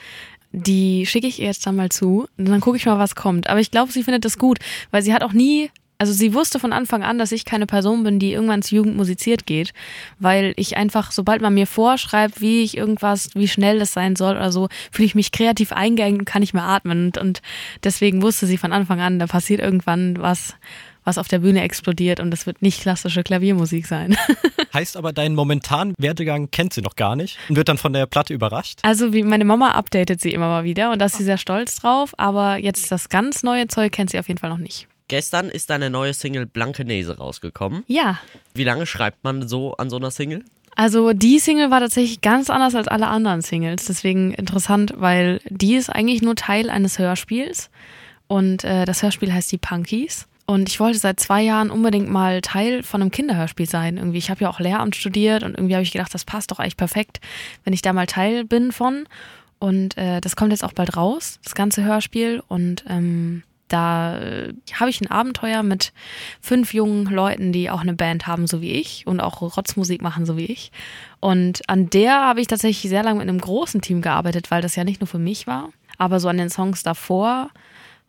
Die 0.52 1.06
schicke 1.06 1.26
ich 1.26 1.40
ihr 1.40 1.46
jetzt 1.46 1.66
dann 1.66 1.76
mal 1.76 1.90
zu 1.90 2.26
und 2.36 2.48
dann 2.48 2.60
gucke 2.60 2.76
ich 2.76 2.86
mal, 2.86 2.98
was 2.98 3.14
kommt. 3.14 3.48
Aber 3.48 3.60
ich 3.60 3.70
glaube, 3.70 3.92
sie 3.92 4.02
findet 4.02 4.24
das 4.24 4.38
gut, 4.38 4.58
weil 4.90 5.02
sie 5.02 5.14
hat 5.14 5.22
auch 5.22 5.32
nie, 5.32 5.70
also 5.98 6.12
sie 6.12 6.34
wusste 6.34 6.58
von 6.58 6.72
Anfang 6.72 7.02
an, 7.02 7.18
dass 7.18 7.30
ich 7.30 7.44
keine 7.44 7.66
Person 7.66 8.02
bin, 8.02 8.18
die 8.18 8.32
irgendwann 8.32 8.62
zu 8.62 8.74
Jugend 8.74 8.96
musiziert 8.96 9.46
geht, 9.46 9.72
weil 10.18 10.54
ich 10.56 10.76
einfach, 10.76 11.12
sobald 11.12 11.42
man 11.42 11.54
mir 11.54 11.66
vorschreibt, 11.66 12.40
wie 12.40 12.62
ich 12.62 12.76
irgendwas, 12.76 13.30
wie 13.34 13.48
schnell 13.48 13.78
das 13.78 13.92
sein 13.92 14.16
soll 14.16 14.36
oder 14.36 14.50
so, 14.50 14.68
fühle 14.90 15.06
ich 15.06 15.14
mich 15.14 15.30
kreativ 15.30 15.72
eingeengt 15.72 16.18
und 16.18 16.24
kann 16.24 16.40
nicht 16.40 16.54
mehr 16.54 16.64
atmen. 16.64 17.06
Und, 17.06 17.18
und 17.18 17.42
deswegen 17.84 18.22
wusste 18.22 18.46
sie 18.46 18.56
von 18.56 18.72
Anfang 18.72 19.00
an, 19.00 19.18
da 19.18 19.26
passiert 19.26 19.60
irgendwann 19.60 20.18
was, 20.18 20.56
was 21.04 21.18
auf 21.18 21.28
der 21.28 21.38
Bühne 21.40 21.62
explodiert 21.62 22.20
und 22.20 22.30
das 22.30 22.46
wird 22.46 22.62
nicht 22.62 22.80
klassische 22.82 23.22
Klaviermusik 23.22 23.86
sein. 23.86 24.16
Heißt 24.74 24.96
aber, 24.96 25.12
deinen 25.12 25.34
momentanen 25.34 25.94
Werdegang 25.98 26.50
kennt 26.50 26.72
sie 26.72 26.82
noch 26.82 26.96
gar 26.96 27.16
nicht 27.16 27.38
und 27.48 27.56
wird 27.56 27.68
dann 27.68 27.78
von 27.78 27.92
der 27.92 28.06
Platte 28.06 28.34
überrascht? 28.34 28.78
Also 28.82 29.12
wie 29.12 29.22
meine 29.22 29.44
Mama 29.44 29.70
updatet 29.72 30.20
sie 30.20 30.32
immer 30.32 30.48
mal 30.48 30.64
wieder 30.64 30.92
und 30.92 31.00
da 31.00 31.06
ist 31.06 31.16
sie 31.16 31.24
sehr 31.24 31.38
stolz 31.38 31.76
drauf, 31.76 32.12
aber 32.18 32.56
jetzt 32.58 32.90
das 32.92 33.08
ganz 33.08 33.42
neue 33.42 33.66
Zeug 33.68 33.92
kennt 33.92 34.10
sie 34.10 34.18
auf 34.18 34.28
jeden 34.28 34.38
Fall 34.38 34.50
noch 34.50 34.58
nicht. 34.58 34.86
Gestern 35.08 35.48
ist 35.48 35.70
deine 35.70 35.90
neue 35.90 36.14
Single 36.14 36.46
Blankenese 36.46 37.16
rausgekommen. 37.18 37.82
Ja, 37.88 38.18
Wie 38.54 38.62
lange 38.62 38.86
schreibt 38.86 39.24
man 39.24 39.48
so 39.48 39.74
an 39.76 39.90
so 39.90 39.96
einer 39.96 40.10
Single? 40.10 40.44
also 40.76 41.12
die 41.12 41.38
Single 41.40 41.70
war 41.70 41.80
tatsächlich 41.80 42.20
ganz 42.20 42.48
anders 42.48 42.74
als 42.74 42.88
alle 42.88 43.08
anderen 43.08 43.42
Singles, 43.42 43.86
deswegen 43.86 44.32
interessant, 44.32 44.94
weil 44.96 45.40
die 45.50 45.74
ist 45.74 45.90
eigentlich 45.90 46.22
nur 46.22 46.36
Teil 46.36 46.70
eines 46.70 46.98
Hörspiels 46.98 47.70
und 48.28 48.64
äh, 48.64 48.84
das 48.84 49.02
Hörspiel 49.02 49.32
heißt 49.32 49.50
die 49.52 49.58
Punkies. 49.58 50.26
Und 50.50 50.68
ich 50.68 50.80
wollte 50.80 50.98
seit 50.98 51.20
zwei 51.20 51.42
Jahren 51.42 51.70
unbedingt 51.70 52.10
mal 52.10 52.40
Teil 52.40 52.82
von 52.82 53.00
einem 53.00 53.12
Kinderhörspiel 53.12 53.68
sein. 53.68 53.98
Irgendwie, 53.98 54.18
ich 54.18 54.30
habe 54.30 54.40
ja 54.40 54.50
auch 54.50 54.58
Lehramt 54.58 54.96
studiert 54.96 55.44
und 55.44 55.56
irgendwie 55.56 55.74
habe 55.76 55.84
ich 55.84 55.92
gedacht, 55.92 56.12
das 56.12 56.24
passt 56.24 56.50
doch 56.50 56.58
eigentlich 56.58 56.76
perfekt, 56.76 57.20
wenn 57.62 57.72
ich 57.72 57.82
da 57.82 57.92
mal 57.92 58.06
Teil 58.06 58.44
bin 58.44 58.72
von. 58.72 59.06
Und 59.60 59.96
äh, 59.96 60.20
das 60.20 60.34
kommt 60.34 60.50
jetzt 60.50 60.64
auch 60.64 60.72
bald 60.72 60.96
raus, 60.96 61.38
das 61.44 61.54
ganze 61.54 61.84
Hörspiel. 61.84 62.42
Und 62.48 62.82
ähm, 62.88 63.44
da 63.68 64.18
äh, 64.18 64.52
habe 64.72 64.90
ich 64.90 65.00
ein 65.00 65.08
Abenteuer 65.08 65.62
mit 65.62 65.92
fünf 66.40 66.74
jungen 66.74 67.04
Leuten, 67.04 67.52
die 67.52 67.70
auch 67.70 67.82
eine 67.82 67.94
Band 67.94 68.26
haben, 68.26 68.48
so 68.48 68.60
wie 68.60 68.72
ich, 68.72 69.06
und 69.06 69.20
auch 69.20 69.42
Rotzmusik 69.42 70.02
machen, 70.02 70.26
so 70.26 70.36
wie 70.36 70.46
ich. 70.46 70.72
Und 71.20 71.60
an 71.68 71.90
der 71.90 72.22
habe 72.22 72.40
ich 72.40 72.48
tatsächlich 72.48 72.90
sehr 72.90 73.04
lange 73.04 73.20
mit 73.20 73.28
einem 73.28 73.40
großen 73.40 73.82
Team 73.82 74.02
gearbeitet, 74.02 74.50
weil 74.50 74.62
das 74.62 74.74
ja 74.74 74.82
nicht 74.82 75.00
nur 75.00 75.06
für 75.06 75.20
mich 75.20 75.46
war, 75.46 75.68
aber 75.96 76.18
so 76.18 76.26
an 76.26 76.38
den 76.38 76.50
Songs 76.50 76.82
davor 76.82 77.50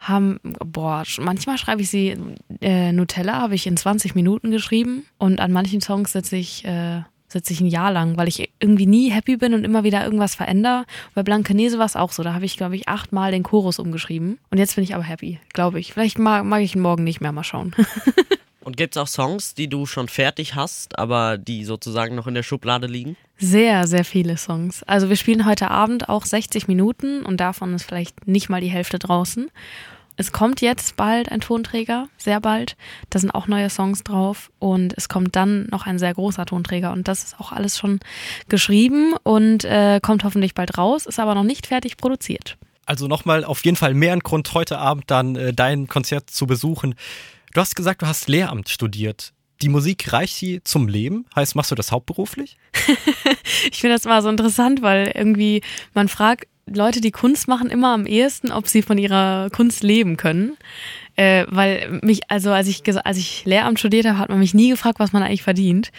haben, 0.02 0.40
boah, 0.44 1.04
manchmal 1.20 1.58
schreibe 1.58 1.82
ich 1.84 1.90
sie, 1.90 2.18
äh, 2.60 2.92
Nutella 2.92 3.40
habe 3.40 3.56
ich 3.56 3.68
in 3.68 3.78
20 3.78 4.16
Minuten 4.16 4.50
geschrieben 4.50 5.06
und 5.20 5.40
an 5.40 5.52
manchen 5.52 5.80
Songs 5.80 6.12
sitze 6.12 6.36
ich, 6.36 6.66
äh, 6.66 7.04
sitze 7.28 7.54
ich 7.54 7.62
ein 7.62 7.68
Jahr 7.68 7.92
lang, 7.92 8.18
weil 8.18 8.28
ich 8.28 8.52
irgendwie 8.60 8.88
nie 8.88 9.12
happy 9.12 9.38
bin 9.38 9.54
und 9.54 9.64
immer 9.64 9.84
wieder 9.84 10.04
irgendwas 10.04 10.34
verändere. 10.36 10.86
Bei 11.14 11.22
Blankenese 11.22 11.78
war 11.78 11.86
es 11.86 11.96
auch 11.96 12.12
so, 12.12 12.24
da 12.24 12.34
habe 12.34 12.46
ich, 12.46 12.58
glaube 12.58 12.76
ich, 12.76 12.90
achtmal 12.90 13.32
den 13.32 13.44
Chorus 13.44 13.78
umgeschrieben 13.78 14.40
und 14.50 14.58
jetzt 14.58 14.76
bin 14.76 14.84
ich 14.84 14.96
aber 14.96 15.04
happy, 15.04 15.40
glaube 15.54 15.80
ich. 15.80 15.94
Vielleicht 15.94 16.18
mag, 16.18 16.44
mag 16.46 16.62
ich 16.62 16.76
ihn 16.76 16.82
morgen 16.82 17.04
nicht 17.04 17.22
mehr, 17.22 17.32
mal 17.32 17.44
schauen. 17.44 17.76
Und 18.64 18.78
gibt 18.78 18.96
es 18.96 19.02
auch 19.02 19.08
Songs, 19.08 19.56
die 19.56 19.68
du 19.68 19.86
schon 19.86 20.08
fertig 20.08 20.56
hast, 20.56 21.00
aber 21.00 21.38
die 21.38 21.66
sozusagen 21.66 22.16
noch 22.16 22.28
in 22.28 22.36
der 22.36 22.44
Schublade 22.44 22.88
liegen? 22.88 23.18
Sehr, 23.38 23.88
sehr 23.88 24.06
viele 24.06 24.38
Songs. 24.38 24.84
Also 24.84 25.10
wir 25.10 25.16
spielen 25.16 25.48
heute 25.48 25.72
Abend 25.72 26.10
auch 26.10 26.26
60 26.26 26.68
Minuten 26.68 27.24
und 27.24 27.38
davon 27.38 27.74
ist 27.74 27.86
vielleicht 27.86 28.28
nicht 28.28 28.50
mal 28.50 28.62
die 28.62 28.68
Hälfte 28.68 29.00
draußen. 29.00 29.50
Es 30.18 30.32
kommt 30.32 30.62
jetzt 30.62 30.98
bald 30.98 31.32
ein 31.32 31.42
Tonträger, 31.42 32.08
sehr 32.18 32.40
bald. 32.40 32.76
Da 33.10 33.18
sind 33.18 33.32
auch 33.32 33.48
neue 33.48 33.72
Songs 33.72 34.04
drauf 34.04 34.52
und 34.60 34.94
es 34.96 35.10
kommt 35.10 35.36
dann 35.36 35.66
noch 35.72 35.88
ein 35.88 35.98
sehr 35.98 36.14
großer 36.14 36.46
Tonträger 36.46 36.92
und 36.92 37.08
das 37.08 37.24
ist 37.24 37.40
auch 37.40 37.52
alles 37.52 37.80
schon 37.80 38.00
geschrieben 38.48 39.16
und 39.24 39.64
äh, 39.64 40.00
kommt 40.00 40.24
hoffentlich 40.24 40.54
bald 40.54 40.78
raus, 40.78 41.08
ist 41.08 41.20
aber 41.20 41.34
noch 41.34 41.44
nicht 41.44 41.66
fertig 41.66 41.98
produziert. 41.98 42.58
Also 42.86 43.08
nochmal 43.08 43.44
auf 43.44 43.64
jeden 43.66 43.78
Fall 43.78 43.96
mehr 43.96 44.14
ein 44.14 44.20
Grund, 44.20 44.54
heute 44.54 44.78
Abend 44.78 45.06
dann 45.08 45.36
äh, 45.36 45.54
dein 45.54 45.88
Konzert 45.88 46.30
zu 46.30 46.46
besuchen. 46.46 46.94
Du 47.54 47.60
hast 47.60 47.76
gesagt, 47.76 48.02
du 48.02 48.08
hast 48.08 48.30
Lehramt 48.30 48.70
studiert. 48.70 49.34
Die 49.62 49.70
Musik 49.70 50.12
reicht 50.14 50.36
sie 50.36 50.62
zum 50.64 50.88
Leben? 50.88 51.26
Heißt, 51.36 51.56
machst 51.56 51.72
du 51.72 51.76
das 51.76 51.92
hauptberuflich? 51.92 52.58
Ich 53.72 53.80
finde 53.80 53.96
das 53.96 54.06
immer 54.06 54.22
so 54.22 54.30
interessant, 54.30 54.82
weil 54.82 55.12
irgendwie 55.14 55.62
man 55.94 56.08
fragt 56.08 56.48
Leute, 56.66 57.00
die 57.00 57.12
Kunst 57.12 57.48
machen, 57.48 57.70
immer 57.70 57.94
am 57.94 58.06
ehesten, 58.06 58.52
ob 58.52 58.68
sie 58.68 58.82
von 58.82 58.98
ihrer 58.98 59.50
Kunst 59.52 59.84
leben 59.84 60.18
können. 60.18 60.58
Äh, 61.16 61.46
weil 61.50 62.00
mich, 62.02 62.22
also 62.30 62.52
als 62.52 62.68
ich, 62.68 62.82
als 63.06 63.18
ich 63.18 63.46
Lehramt 63.46 63.78
studiert 63.80 64.06
habe, 64.08 64.18
hat 64.18 64.30
man 64.30 64.40
mich 64.40 64.54
nie 64.54 64.70
gefragt, 64.70 65.00
was 65.00 65.12
man 65.12 65.22
eigentlich 65.22 65.44
verdient. 65.44 65.92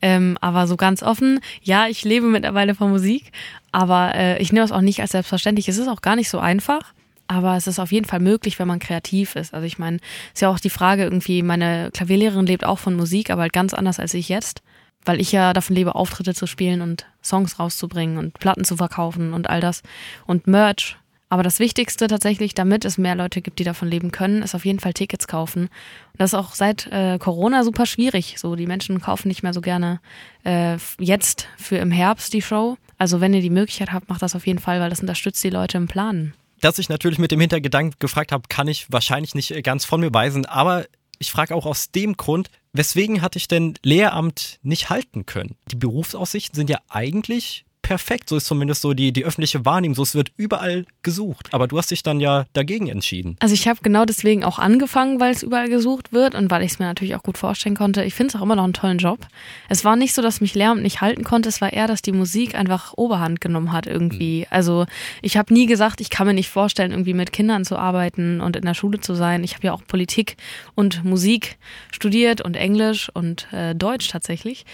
Ähm, 0.00 0.38
aber 0.40 0.66
so 0.66 0.76
ganz 0.76 1.02
offen, 1.02 1.40
ja, 1.62 1.88
ich 1.88 2.04
lebe 2.04 2.26
mittlerweile 2.26 2.74
von 2.74 2.90
Musik, 2.90 3.32
aber 3.72 4.14
äh, 4.14 4.40
ich 4.40 4.52
nehme 4.52 4.64
es 4.64 4.72
auch 4.72 4.80
nicht 4.80 5.00
als 5.00 5.12
selbstverständlich. 5.12 5.68
Es 5.68 5.78
ist 5.78 5.88
auch 5.88 6.02
gar 6.02 6.16
nicht 6.16 6.28
so 6.28 6.38
einfach. 6.38 6.92
Aber 7.28 7.56
es 7.56 7.66
ist 7.66 7.78
auf 7.78 7.92
jeden 7.92 8.06
Fall 8.06 8.20
möglich, 8.20 8.58
wenn 8.58 8.66
man 8.66 8.78
kreativ 8.78 9.36
ist. 9.36 9.52
Also 9.52 9.66
ich 9.66 9.78
meine, 9.78 9.98
ist 10.32 10.40
ja 10.40 10.48
auch 10.48 10.58
die 10.58 10.70
Frage 10.70 11.04
irgendwie, 11.04 11.42
meine 11.42 11.90
Klavierlehrerin 11.92 12.46
lebt 12.46 12.64
auch 12.64 12.78
von 12.78 12.96
Musik, 12.96 13.30
aber 13.30 13.42
halt 13.42 13.52
ganz 13.52 13.74
anders 13.74 14.00
als 14.00 14.14
ich 14.14 14.30
jetzt. 14.30 14.62
Weil 15.04 15.20
ich 15.20 15.30
ja 15.30 15.52
davon 15.52 15.76
lebe, 15.76 15.94
Auftritte 15.94 16.34
zu 16.34 16.46
spielen 16.46 16.80
und 16.80 17.06
Songs 17.22 17.58
rauszubringen 17.58 18.18
und 18.18 18.34
Platten 18.34 18.64
zu 18.64 18.76
verkaufen 18.76 19.34
und 19.34 19.48
all 19.48 19.60
das. 19.60 19.82
Und 20.26 20.46
Merch. 20.46 20.96
Aber 21.30 21.42
das 21.42 21.58
Wichtigste 21.58 22.06
tatsächlich, 22.06 22.54
damit 22.54 22.86
es 22.86 22.96
mehr 22.96 23.14
Leute 23.14 23.42
gibt, 23.42 23.58
die 23.58 23.64
davon 23.64 23.88
leben 23.88 24.10
können, 24.10 24.42
ist 24.42 24.54
auf 24.54 24.64
jeden 24.64 24.80
Fall 24.80 24.94
Tickets 24.94 25.28
kaufen. 25.28 25.64
Und 25.64 25.70
das 26.16 26.32
ist 26.32 26.38
auch 26.38 26.54
seit 26.54 26.86
äh, 26.86 27.18
Corona 27.18 27.64
super 27.64 27.84
schwierig. 27.84 28.36
So, 28.38 28.56
die 28.56 28.66
Menschen 28.66 29.02
kaufen 29.02 29.28
nicht 29.28 29.42
mehr 29.42 29.52
so 29.52 29.60
gerne 29.60 30.00
äh, 30.44 30.78
jetzt 30.98 31.46
für 31.58 31.76
im 31.76 31.90
Herbst 31.90 32.32
die 32.32 32.42
Show. 32.42 32.78
Also 32.96 33.20
wenn 33.20 33.34
ihr 33.34 33.42
die 33.42 33.50
Möglichkeit 33.50 33.92
habt, 33.92 34.08
macht 34.08 34.22
das 34.22 34.34
auf 34.34 34.46
jeden 34.46 34.58
Fall, 34.58 34.80
weil 34.80 34.90
das 34.90 35.00
unterstützt 35.00 35.44
die 35.44 35.50
Leute 35.50 35.76
im 35.76 35.86
Planen. 35.86 36.32
Dass 36.60 36.78
ich 36.78 36.88
natürlich 36.88 37.18
mit 37.18 37.30
dem 37.30 37.40
Hintergedanken 37.40 37.98
gefragt 37.98 38.32
habe, 38.32 38.48
kann 38.48 38.68
ich 38.68 38.90
wahrscheinlich 38.90 39.34
nicht 39.34 39.50
äh, 39.50 39.62
ganz 39.62 39.84
von 39.84 40.00
mir 40.00 40.12
weisen, 40.12 40.46
aber 40.46 40.86
ich 41.18 41.30
frage 41.30 41.54
auch 41.54 41.66
aus 41.66 41.90
dem 41.90 42.16
Grund, 42.16 42.50
weswegen 42.72 43.22
hatte 43.22 43.38
ich 43.38 43.48
denn 43.48 43.74
Lehramt 43.82 44.58
nicht 44.62 44.88
halten 44.88 45.26
können? 45.26 45.56
Die 45.70 45.76
Berufsaussichten 45.76 46.54
sind 46.54 46.70
ja 46.70 46.78
eigentlich 46.88 47.64
perfekt. 47.88 48.28
So 48.28 48.36
ist 48.36 48.44
zumindest 48.44 48.82
so 48.82 48.92
die, 48.92 49.12
die 49.12 49.24
öffentliche 49.24 49.64
Wahrnehmung. 49.64 49.94
So, 49.94 50.02
es 50.02 50.14
wird 50.14 50.30
überall 50.36 50.84
gesucht. 51.02 51.48
Aber 51.52 51.66
du 51.66 51.78
hast 51.78 51.90
dich 51.90 52.02
dann 52.02 52.20
ja 52.20 52.44
dagegen 52.52 52.88
entschieden. 52.88 53.36
Also 53.40 53.54
ich 53.54 53.66
habe 53.66 53.80
genau 53.82 54.04
deswegen 54.04 54.44
auch 54.44 54.58
angefangen, 54.58 55.20
weil 55.20 55.32
es 55.32 55.42
überall 55.42 55.70
gesucht 55.70 56.12
wird 56.12 56.34
und 56.34 56.50
weil 56.50 56.62
ich 56.62 56.72
es 56.72 56.78
mir 56.78 56.84
natürlich 56.84 57.14
auch 57.14 57.22
gut 57.22 57.38
vorstellen 57.38 57.74
konnte. 57.74 58.04
Ich 58.04 58.12
finde 58.12 58.28
es 58.28 58.36
auch 58.36 58.42
immer 58.42 58.56
noch 58.56 58.64
einen 58.64 58.74
tollen 58.74 58.98
Job. 58.98 59.26
Es 59.70 59.86
war 59.86 59.96
nicht 59.96 60.14
so, 60.14 60.20
dass 60.20 60.42
mich 60.42 60.54
Lehramt 60.54 60.82
nicht 60.82 61.00
halten 61.00 61.24
konnte. 61.24 61.48
Es 61.48 61.62
war 61.62 61.72
eher, 61.72 61.86
dass 61.86 62.02
die 62.02 62.12
Musik 62.12 62.54
einfach 62.54 62.92
Oberhand 62.94 63.40
genommen 63.40 63.72
hat 63.72 63.86
irgendwie. 63.86 64.46
Also 64.50 64.84
ich 65.22 65.38
habe 65.38 65.54
nie 65.54 65.64
gesagt, 65.64 66.02
ich 66.02 66.10
kann 66.10 66.26
mir 66.26 66.34
nicht 66.34 66.50
vorstellen, 66.50 66.90
irgendwie 66.90 67.14
mit 67.14 67.32
Kindern 67.32 67.64
zu 67.64 67.78
arbeiten 67.78 68.42
und 68.42 68.54
in 68.54 68.66
der 68.66 68.74
Schule 68.74 69.00
zu 69.00 69.14
sein. 69.14 69.42
Ich 69.44 69.54
habe 69.54 69.66
ja 69.66 69.72
auch 69.72 69.82
Politik 69.86 70.36
und 70.74 71.04
Musik 71.04 71.56
studiert 71.90 72.42
und 72.42 72.54
Englisch 72.54 73.08
und 73.14 73.50
äh, 73.50 73.74
Deutsch 73.74 74.08
tatsächlich. 74.08 74.66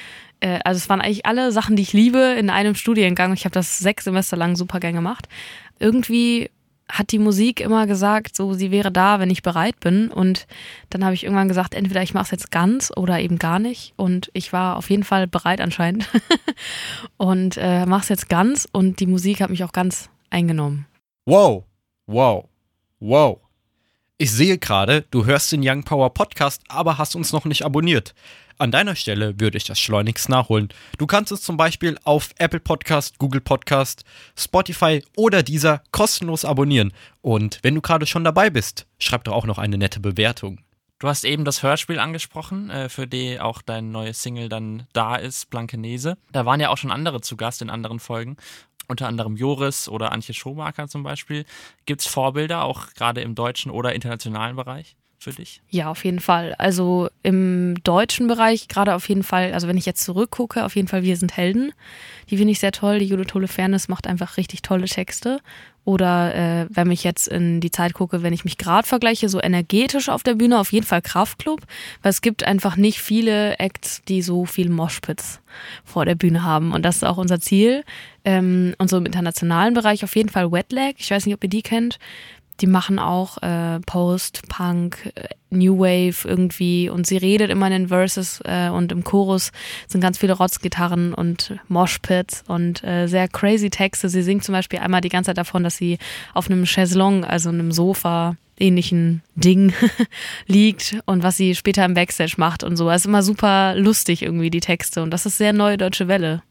Äh, 0.45 0.61
also 0.65 0.79
es 0.79 0.89
waren 0.89 1.01
eigentlich 1.01 1.27
alle 1.27 1.51
Sachen, 1.53 1.77
die 1.77 1.83
ich 1.83 1.93
liebe, 1.93 2.19
in 2.39 2.51
einem 2.51 2.75
Studiengang. 2.75 3.33
Ich 3.33 3.45
habe 3.45 3.55
das 3.55 3.79
sechs 3.79 4.05
Semester 4.05 4.37
lang 4.37 4.57
super 4.57 4.79
gern 4.79 4.95
gemacht. 4.95 5.27
Irgendwie 5.79 6.51
hat 6.87 7.13
die 7.13 7.19
Musik 7.19 7.61
immer 7.61 7.87
gesagt, 7.87 8.37
so 8.37 8.53
sie 8.53 8.71
wäre 8.71 8.93
da, 8.93 9.19
wenn 9.19 9.31
ich 9.31 9.43
bereit 9.43 9.81
bin. 9.81 10.11
Und 10.11 10.47
dann 10.91 11.03
habe 11.03 11.15
ich 11.15 11.25
irgendwann 11.25 11.49
gesagt, 11.49 11.75
entweder 11.75 12.03
ich 12.03 12.13
mache 12.13 12.25
es 12.25 12.31
jetzt 12.31 12.51
ganz 12.51 12.93
oder 12.95 13.21
eben 13.21 13.39
gar 13.39 13.59
nicht. 13.59 13.95
Und 13.97 14.31
ich 14.35 14.53
war 14.53 14.77
auf 14.77 14.91
jeden 14.91 15.03
Fall 15.05 15.27
bereit 15.27 15.63
anscheinend 15.63 16.09
und 17.17 17.57
äh, 17.57 17.87
mache 17.87 18.03
es 18.03 18.09
jetzt 18.11 18.29
ganz. 18.29 18.69
Und 18.71 19.01
die 19.01 19.07
Musik 19.07 19.41
hat 19.41 19.49
mich 19.49 19.65
auch 19.65 19.73
ganz 19.73 20.11
eingenommen. 20.29 20.87
Wow, 21.25 21.65
wow, 22.07 22.45
wow. 23.01 23.39
Ich 24.19 24.31
sehe 24.31 24.59
gerade, 24.59 25.07
du 25.11 25.25
hörst 25.25 25.51
den 25.53 25.63
Young 25.65 25.85
Power 25.85 26.13
Podcast, 26.13 26.63
aber 26.69 26.99
hast 26.99 27.17
uns 27.17 27.33
noch 27.33 27.47
nicht 27.47 27.65
abonniert. 27.65 28.15
An 28.57 28.71
deiner 28.71 28.95
Stelle 28.95 29.41
würde 29.41 29.59
ich 29.59 29.65
das 29.65 29.81
schleunigst 29.81 30.29
nachholen. 30.29 30.69
Du 30.99 31.07
kannst 31.07 31.33
es 31.33 31.43
zum 31.43 31.57
Beispiel 31.57 31.99
auf 32.05 32.31
Apple 32.39 32.61
Podcast, 32.61 33.19
Google 33.19 33.41
Podcast, 33.41 34.05
Spotify 34.39 35.03
oder 35.17 35.43
dieser 35.43 35.83
kostenlos 35.91 36.45
abonnieren. 36.45 36.93
Und 37.21 37.59
wenn 37.63 37.75
du 37.75 37.81
gerade 37.81 38.07
schon 38.07 38.23
dabei 38.23 38.51
bist, 38.51 38.87
schreib 38.99 39.25
doch 39.25 39.33
auch 39.33 39.47
noch 39.47 39.59
eine 39.59 39.77
nette 39.77 39.99
Bewertung. 39.99 40.61
Du 41.01 41.09
hast 41.09 41.25
eben 41.25 41.45
das 41.45 41.65
Hörspiel 41.65 41.99
angesprochen, 41.99 42.71
äh, 42.71 42.89
für 42.89 43.09
die 43.09 43.41
auch 43.41 43.61
dein 43.61 43.91
neues 43.91 44.23
Single 44.23 44.49
dann 44.49 44.87
da 44.93 45.17
ist, 45.17 45.51
Blankenese. 45.51 46.17
Da 46.31 46.47
waren 46.47 46.61
ja 46.61 46.69
auch 46.71 46.79
schon 46.79 46.93
andere 46.93 47.21
zu 47.21 47.37
Gast 47.37 47.61
in 47.61 47.71
anderen 47.71 47.99
Folgen. 47.99 48.37
Unter 48.87 49.09
anderem 49.09 49.37
Joris 49.37 49.89
oder 49.89 50.13
Antje 50.13 50.35
Schomaker 50.35 50.87
zum 50.87 51.03
Beispiel. 51.03 51.45
Gibt 51.87 52.03
es 52.03 52.07
Vorbilder, 52.07 52.63
auch 52.63 52.93
gerade 52.95 53.21
im 53.21 53.35
deutschen 53.35 53.73
oder 53.73 53.95
internationalen 53.95 54.55
Bereich 54.55 54.97
für 55.25 55.33
dich? 55.33 55.61
Ja, 55.71 55.91
auf 55.91 56.05
jeden 56.05 56.21
Fall. 56.21 56.55
Also 56.59 57.09
im 57.23 57.77
deutschen 57.83 58.27
Bereich 58.27 58.69
gerade 58.69 58.95
auf 58.95 59.09
jeden 59.09 59.23
Fall, 59.23 59.53
also 59.53 59.67
wenn 59.67 59.77
ich 59.77 59.87
jetzt 59.87 60.05
zurückgucke, 60.05 60.65
auf 60.65 60.77
jeden 60.77 60.89
Fall 60.89 61.03
Wir 61.03 61.17
sind 61.17 61.37
Helden. 61.37 61.73
Die 62.31 62.37
finde 62.37 62.53
ich 62.53 62.61
sehr 62.61 62.73
toll. 62.73 62.99
Die 62.99 63.07
Judith 63.07 63.27
Tole 63.27 63.49
Fairness 63.49 63.89
macht 63.89 64.07
einfach 64.07 64.37
richtig 64.37 64.63
tolle 64.63 64.87
Texte. 64.87 65.41
Oder 65.85 66.35
äh, 66.35 66.67
wenn 66.71 66.91
ich 66.91 67.05
jetzt 67.05 67.29
in 67.29 67.61
die 67.61 67.71
Zeit 67.71 67.93
gucke, 67.93 68.23
wenn 68.23 68.33
ich 68.33 68.45
mich 68.45 68.57
gerade 68.57 68.89
vergleiche, 68.89 69.29
so 69.29 69.41
energetisch 69.41 70.09
auf 70.09 70.23
der 70.23 70.35
Bühne, 70.35 70.59
auf 70.59 70.73
jeden 70.73 70.87
Fall 70.87 71.03
Kraftclub, 71.03 71.61
weil 72.03 72.11
es 72.11 72.23
gibt 72.23 72.45
einfach 72.45 72.77
nicht 72.77 73.01
viele 73.01 73.59
Acts, 73.59 74.01
die 74.09 74.23
so 74.23 74.47
viel 74.47 74.71
Moshpits 74.71 75.41
vor 75.85 76.07
der 76.07 76.15
Bühne 76.15 76.43
haben. 76.43 76.73
Und 76.73 76.85
das 76.85 76.97
ist 76.97 77.05
auch 77.05 77.19
unser 77.19 77.39
Ziel. 77.39 77.85
Ähm, 78.25 78.75
und 78.79 78.89
so 78.89 78.97
im 78.97 79.05
internationalen 79.05 79.75
Bereich 79.75 80.05
auf 80.05 80.17
jeden 80.17 80.31
Fall 80.31 80.51
Wetlag. 80.51 80.95
Ich 80.99 81.11
weiß 81.11 81.27
nicht, 81.27 81.35
ob 81.35 81.45
ihr 81.45 81.51
die 81.51 81.63
kennt. 81.63 81.99
Die 82.61 82.67
machen 82.67 82.99
auch 82.99 83.43
äh, 83.43 83.81
Post-Punk, 83.81 85.13
äh, 85.15 85.29
New 85.51 85.79
Wave 85.79 86.29
irgendwie 86.29 86.89
und 86.89 87.07
sie 87.07 87.17
redet 87.17 87.51
immer 87.51 87.67
in 87.67 87.73
den 87.73 87.89
Verses 87.89 88.41
äh, 88.45 88.69
und 88.69 88.93
im 88.93 89.05
Chorus 89.05 89.53
sind 89.89 90.01
ganz 90.01 90.19
viele 90.19 90.35
Rotzgitarren 90.35 91.15
und 91.15 91.57
Moshpits 91.69 92.45
und 92.47 92.83
äh, 92.85 93.07
sehr 93.07 93.29
crazy 93.29 93.71
Texte. 93.71 94.09
Sie 94.09 94.23
singt 94.23 94.45
zum 94.45 94.53
Beispiel 94.53 94.81
einmal 94.81 95.01
die 95.01 95.09
ganze 95.09 95.31
Zeit 95.31 95.39
davon, 95.39 95.65
dass 95.65 95.77
sie 95.77 95.99
auf 96.33 96.51
einem 96.51 96.65
Chaiselong, 96.65 97.25
also 97.25 97.49
einem 97.49 97.73
Sofa, 97.73 98.37
ähnlichen 98.59 99.23
Ding 99.35 99.73
liegt 100.47 100.97
und 101.07 101.23
was 101.23 101.37
sie 101.37 101.55
später 101.55 101.85
im 101.85 101.95
Backstage 101.95 102.35
macht 102.37 102.63
und 102.63 102.77
so. 102.77 102.89
Es 102.91 103.03
ist 103.03 103.07
immer 103.07 103.23
super 103.23 103.75
lustig 103.75 104.23
irgendwie, 104.23 104.51
die 104.51 104.61
Texte 104.61 105.03
und 105.03 105.11
das 105.11 105.27
ist 105.27 105.39
sehr 105.39 105.53
neue 105.53 105.77
deutsche 105.77 106.09
Welle. 106.09 106.43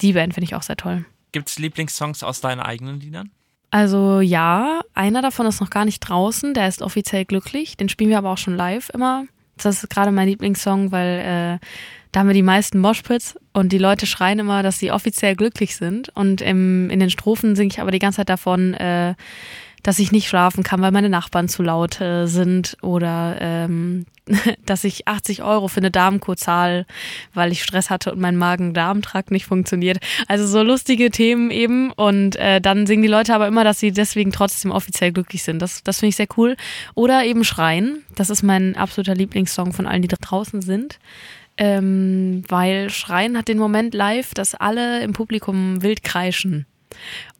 Die 0.00 0.14
Band 0.14 0.34
finde 0.34 0.46
ich 0.46 0.54
auch 0.54 0.62
sehr 0.62 0.76
toll. 0.76 1.04
Gibt 1.32 1.48
es 1.48 1.58
Lieblingssongs 1.58 2.22
aus 2.22 2.40
deinen 2.40 2.60
eigenen 2.60 3.00
Liedern? 3.00 3.30
Also 3.74 4.20
ja, 4.20 4.82
einer 4.94 5.20
davon 5.20 5.46
ist 5.46 5.60
noch 5.60 5.68
gar 5.68 5.84
nicht 5.84 5.98
draußen, 5.98 6.54
der 6.54 6.68
ist 6.68 6.80
offiziell 6.80 7.24
glücklich. 7.24 7.76
Den 7.76 7.88
spielen 7.88 8.10
wir 8.10 8.18
aber 8.18 8.30
auch 8.30 8.38
schon 8.38 8.54
live 8.54 8.88
immer. 8.90 9.24
Das 9.56 9.82
ist 9.82 9.90
gerade 9.90 10.12
mein 10.12 10.28
Lieblingssong, 10.28 10.92
weil 10.92 11.18
äh, 11.18 11.66
da 12.12 12.20
haben 12.20 12.28
wir 12.28 12.34
die 12.34 12.42
meisten 12.42 12.78
Moshpits 12.78 13.36
und 13.52 13.72
die 13.72 13.78
Leute 13.78 14.06
schreien 14.06 14.38
immer, 14.38 14.62
dass 14.62 14.78
sie 14.78 14.92
offiziell 14.92 15.34
glücklich 15.34 15.74
sind. 15.74 16.10
Und 16.14 16.40
im, 16.40 16.88
in 16.88 17.00
den 17.00 17.10
Strophen 17.10 17.56
singe 17.56 17.72
ich 17.72 17.80
aber 17.80 17.90
die 17.90 17.98
ganze 17.98 18.18
Zeit 18.18 18.28
davon, 18.28 18.74
äh, 18.74 19.16
dass 19.84 20.00
ich 20.00 20.10
nicht 20.10 20.28
schlafen 20.28 20.64
kann, 20.64 20.82
weil 20.82 20.90
meine 20.90 21.10
Nachbarn 21.10 21.48
zu 21.48 21.62
laut 21.62 22.00
äh, 22.00 22.26
sind 22.26 22.76
oder 22.82 23.36
ähm, 23.38 24.06
dass 24.66 24.82
ich 24.82 25.06
80 25.06 25.42
Euro 25.42 25.68
für 25.68 25.80
eine 25.80 25.90
Darmkur 25.90 26.36
zahle, 26.36 26.86
weil 27.34 27.52
ich 27.52 27.62
Stress 27.62 27.90
hatte 27.90 28.10
und 28.10 28.18
mein 28.18 28.36
Magen-Darm-Trakt 28.36 29.30
nicht 29.30 29.44
funktioniert. 29.44 29.98
Also 30.26 30.46
so 30.46 30.62
lustige 30.62 31.10
Themen 31.10 31.50
eben 31.50 31.92
und 31.92 32.36
äh, 32.36 32.60
dann 32.60 32.86
singen 32.86 33.02
die 33.02 33.08
Leute 33.08 33.34
aber 33.34 33.46
immer, 33.46 33.62
dass 33.62 33.78
sie 33.78 33.92
deswegen 33.92 34.32
trotzdem 34.32 34.70
offiziell 34.70 35.12
glücklich 35.12 35.42
sind. 35.42 35.60
Das, 35.60 35.82
das 35.84 36.00
finde 36.00 36.08
ich 36.10 36.16
sehr 36.16 36.28
cool. 36.38 36.56
Oder 36.94 37.24
eben 37.24 37.44
Schreien. 37.44 38.02
Das 38.14 38.30
ist 38.30 38.42
mein 38.42 38.76
absoluter 38.76 39.14
Lieblingssong 39.14 39.74
von 39.74 39.86
allen, 39.86 40.02
die 40.02 40.08
da 40.08 40.16
draußen 40.18 40.62
sind. 40.62 40.98
Ähm, 41.56 42.42
weil 42.48 42.88
Schreien 42.88 43.36
hat 43.36 43.48
den 43.48 43.58
Moment 43.58 43.94
live, 43.94 44.32
dass 44.32 44.54
alle 44.54 45.02
im 45.02 45.12
Publikum 45.12 45.82
wild 45.82 46.02
kreischen. 46.02 46.66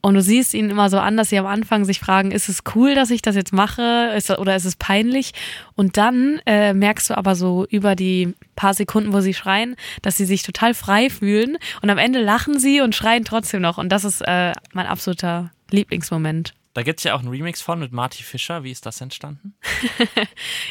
Und 0.05 0.13
du 0.13 0.21
siehst 0.21 0.53
ihnen 0.53 0.69
immer 0.69 0.91
so 0.91 0.99
an, 0.99 1.17
dass 1.17 1.31
sie 1.31 1.39
am 1.39 1.47
Anfang 1.47 1.87
sich 1.87 1.99
fragen, 1.99 2.31
ist 2.31 2.51
es 2.51 2.63
cool, 2.75 2.95
dass 2.95 3.11
ich 3.11 3.23
das 3.23 3.37
jetzt 3.37 3.55
mache 3.55 4.13
ist, 4.15 4.31
oder 4.31 4.55
ist 4.55 4.67
es 4.67 4.77
peinlich? 4.77 5.33
Und 5.77 5.97
dann 5.97 6.43
äh, 6.45 6.75
merkst 6.75 7.09
du 7.09 7.17
aber 7.17 7.35
so 7.35 7.65
über 7.71 7.97
die 7.97 8.35
paar 8.55 8.75
Sekunden, 8.75 9.15
wo 9.15 9.23
sie 9.23 9.33
schreien, 9.33 9.77
dass 10.03 10.19
sie 10.19 10.27
sich 10.27 10.43
total 10.43 10.75
frei 10.75 11.09
fühlen. 11.09 11.57
Und 11.81 11.89
am 11.89 11.97
Ende 11.97 12.21
lachen 12.21 12.59
sie 12.59 12.83
und 12.83 12.95
schreien 12.95 13.25
trotzdem 13.25 13.63
noch. 13.63 13.79
Und 13.79 13.89
das 13.89 14.05
ist 14.05 14.21
äh, 14.21 14.53
mein 14.75 14.87
absoluter 14.87 15.53
Lieblingsmoment. 15.71 16.53
Da 16.75 16.83
gibt 16.83 16.99
es 16.99 17.05
ja 17.05 17.15
auch 17.15 17.21
einen 17.21 17.29
Remix 17.29 17.63
von 17.63 17.79
mit 17.79 17.93
Marty 17.93 18.25
Fischer. 18.25 18.65
Wie 18.65 18.73
ist 18.73 18.85
das 18.85 19.01
entstanden? 19.01 19.55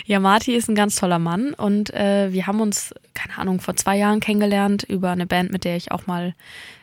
Ja, 0.06 0.20
Marty 0.20 0.54
ist 0.54 0.68
ein 0.68 0.76
ganz 0.76 0.98
toller 0.98 1.20
Mann 1.20 1.54
und 1.54 1.94
äh, 1.94 2.34
wir 2.34 2.46
haben 2.46 2.60
uns, 2.60 2.94
keine 3.14 3.38
Ahnung, 3.38 3.62
vor 3.62 3.76
zwei 3.78 3.98
Jahren 3.98 4.20
kennengelernt 4.20 4.84
über 4.84 5.12
eine 5.12 5.26
Band, 5.26 5.52
mit 5.52 5.64
der 5.64 5.78
ich 5.78 5.92
auch 5.92 6.08
mal, 6.08 6.36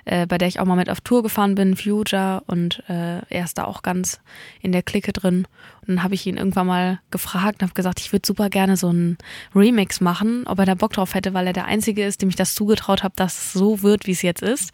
äh, 0.06 0.26
bei 0.26 0.38
der 0.38 0.48
ich 0.48 0.58
auch 0.58 0.64
mal 0.64 0.76
mit 0.76 0.88
auf 0.88 1.02
Tour 1.02 1.22
gefahren 1.22 1.54
bin, 1.54 1.76
Future 1.76 2.42
und 2.46 2.82
äh, 2.88 3.18
er 3.28 3.44
ist 3.44 3.58
da 3.58 3.64
auch 3.64 3.82
ganz 3.82 4.20
in 4.62 4.72
der 4.72 4.82
Clique 4.82 5.12
drin. 5.12 5.46
Und 5.82 5.88
dann 5.88 6.02
habe 6.02 6.14
ich 6.14 6.26
ihn 6.26 6.38
irgendwann 6.38 6.66
mal 6.66 7.00
gefragt 7.10 7.60
und 7.60 7.68
habe 7.68 7.74
gesagt, 7.74 8.00
ich 8.00 8.12
würde 8.12 8.26
super 8.26 8.48
gerne 8.48 8.76
so 8.76 8.88
einen 8.88 9.18
Remix 9.54 10.00
machen, 10.00 10.46
ob 10.46 10.58
er 10.58 10.66
da 10.66 10.74
Bock 10.74 10.94
drauf 10.94 11.14
hätte, 11.14 11.34
weil 11.34 11.46
er 11.46 11.52
der 11.52 11.66
Einzige 11.66 12.04
ist, 12.04 12.22
dem 12.22 12.30
ich 12.30 12.36
das 12.36 12.54
zugetraut 12.54 13.02
habe, 13.02 13.14
dass 13.16 13.36
es 13.36 13.52
so 13.52 13.82
wird, 13.82 14.06
wie 14.06 14.12
es 14.12 14.22
jetzt 14.22 14.42
ist. 14.42 14.72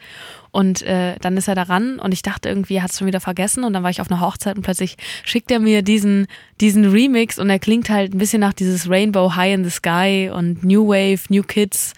Und 0.56 0.80
äh, 0.80 1.16
dann 1.20 1.36
ist 1.36 1.48
er 1.48 1.54
daran 1.54 1.98
und 1.98 2.14
ich 2.14 2.22
dachte 2.22 2.48
irgendwie, 2.48 2.76
er 2.76 2.84
hat 2.84 2.90
es 2.90 2.96
schon 2.96 3.06
wieder 3.06 3.20
vergessen 3.20 3.62
und 3.62 3.74
dann 3.74 3.82
war 3.82 3.90
ich 3.90 4.00
auf 4.00 4.10
einer 4.10 4.22
Hochzeit 4.22 4.56
und 4.56 4.62
plötzlich 4.62 4.96
schickt 5.22 5.50
er 5.50 5.60
mir 5.60 5.82
diesen, 5.82 6.28
diesen 6.62 6.86
Remix 6.86 7.38
und 7.38 7.50
er 7.50 7.58
klingt 7.58 7.90
halt 7.90 8.14
ein 8.14 8.18
bisschen 8.18 8.40
nach 8.40 8.54
dieses 8.54 8.88
Rainbow 8.88 9.36
High 9.36 9.52
in 9.52 9.64
the 9.64 9.70
Sky 9.70 10.30
und 10.32 10.64
New 10.64 10.88
Wave, 10.88 11.20
New 11.28 11.42
Kids, 11.42 11.92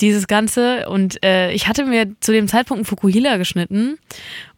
dieses 0.00 0.26
Ganze. 0.26 0.88
Und 0.88 1.22
äh, 1.24 1.52
ich 1.52 1.68
hatte 1.68 1.84
mir 1.84 2.10
zu 2.18 2.32
dem 2.32 2.48
Zeitpunkt 2.48 2.80
einen 2.80 2.86
Fukuhila 2.86 3.36
geschnitten 3.36 3.98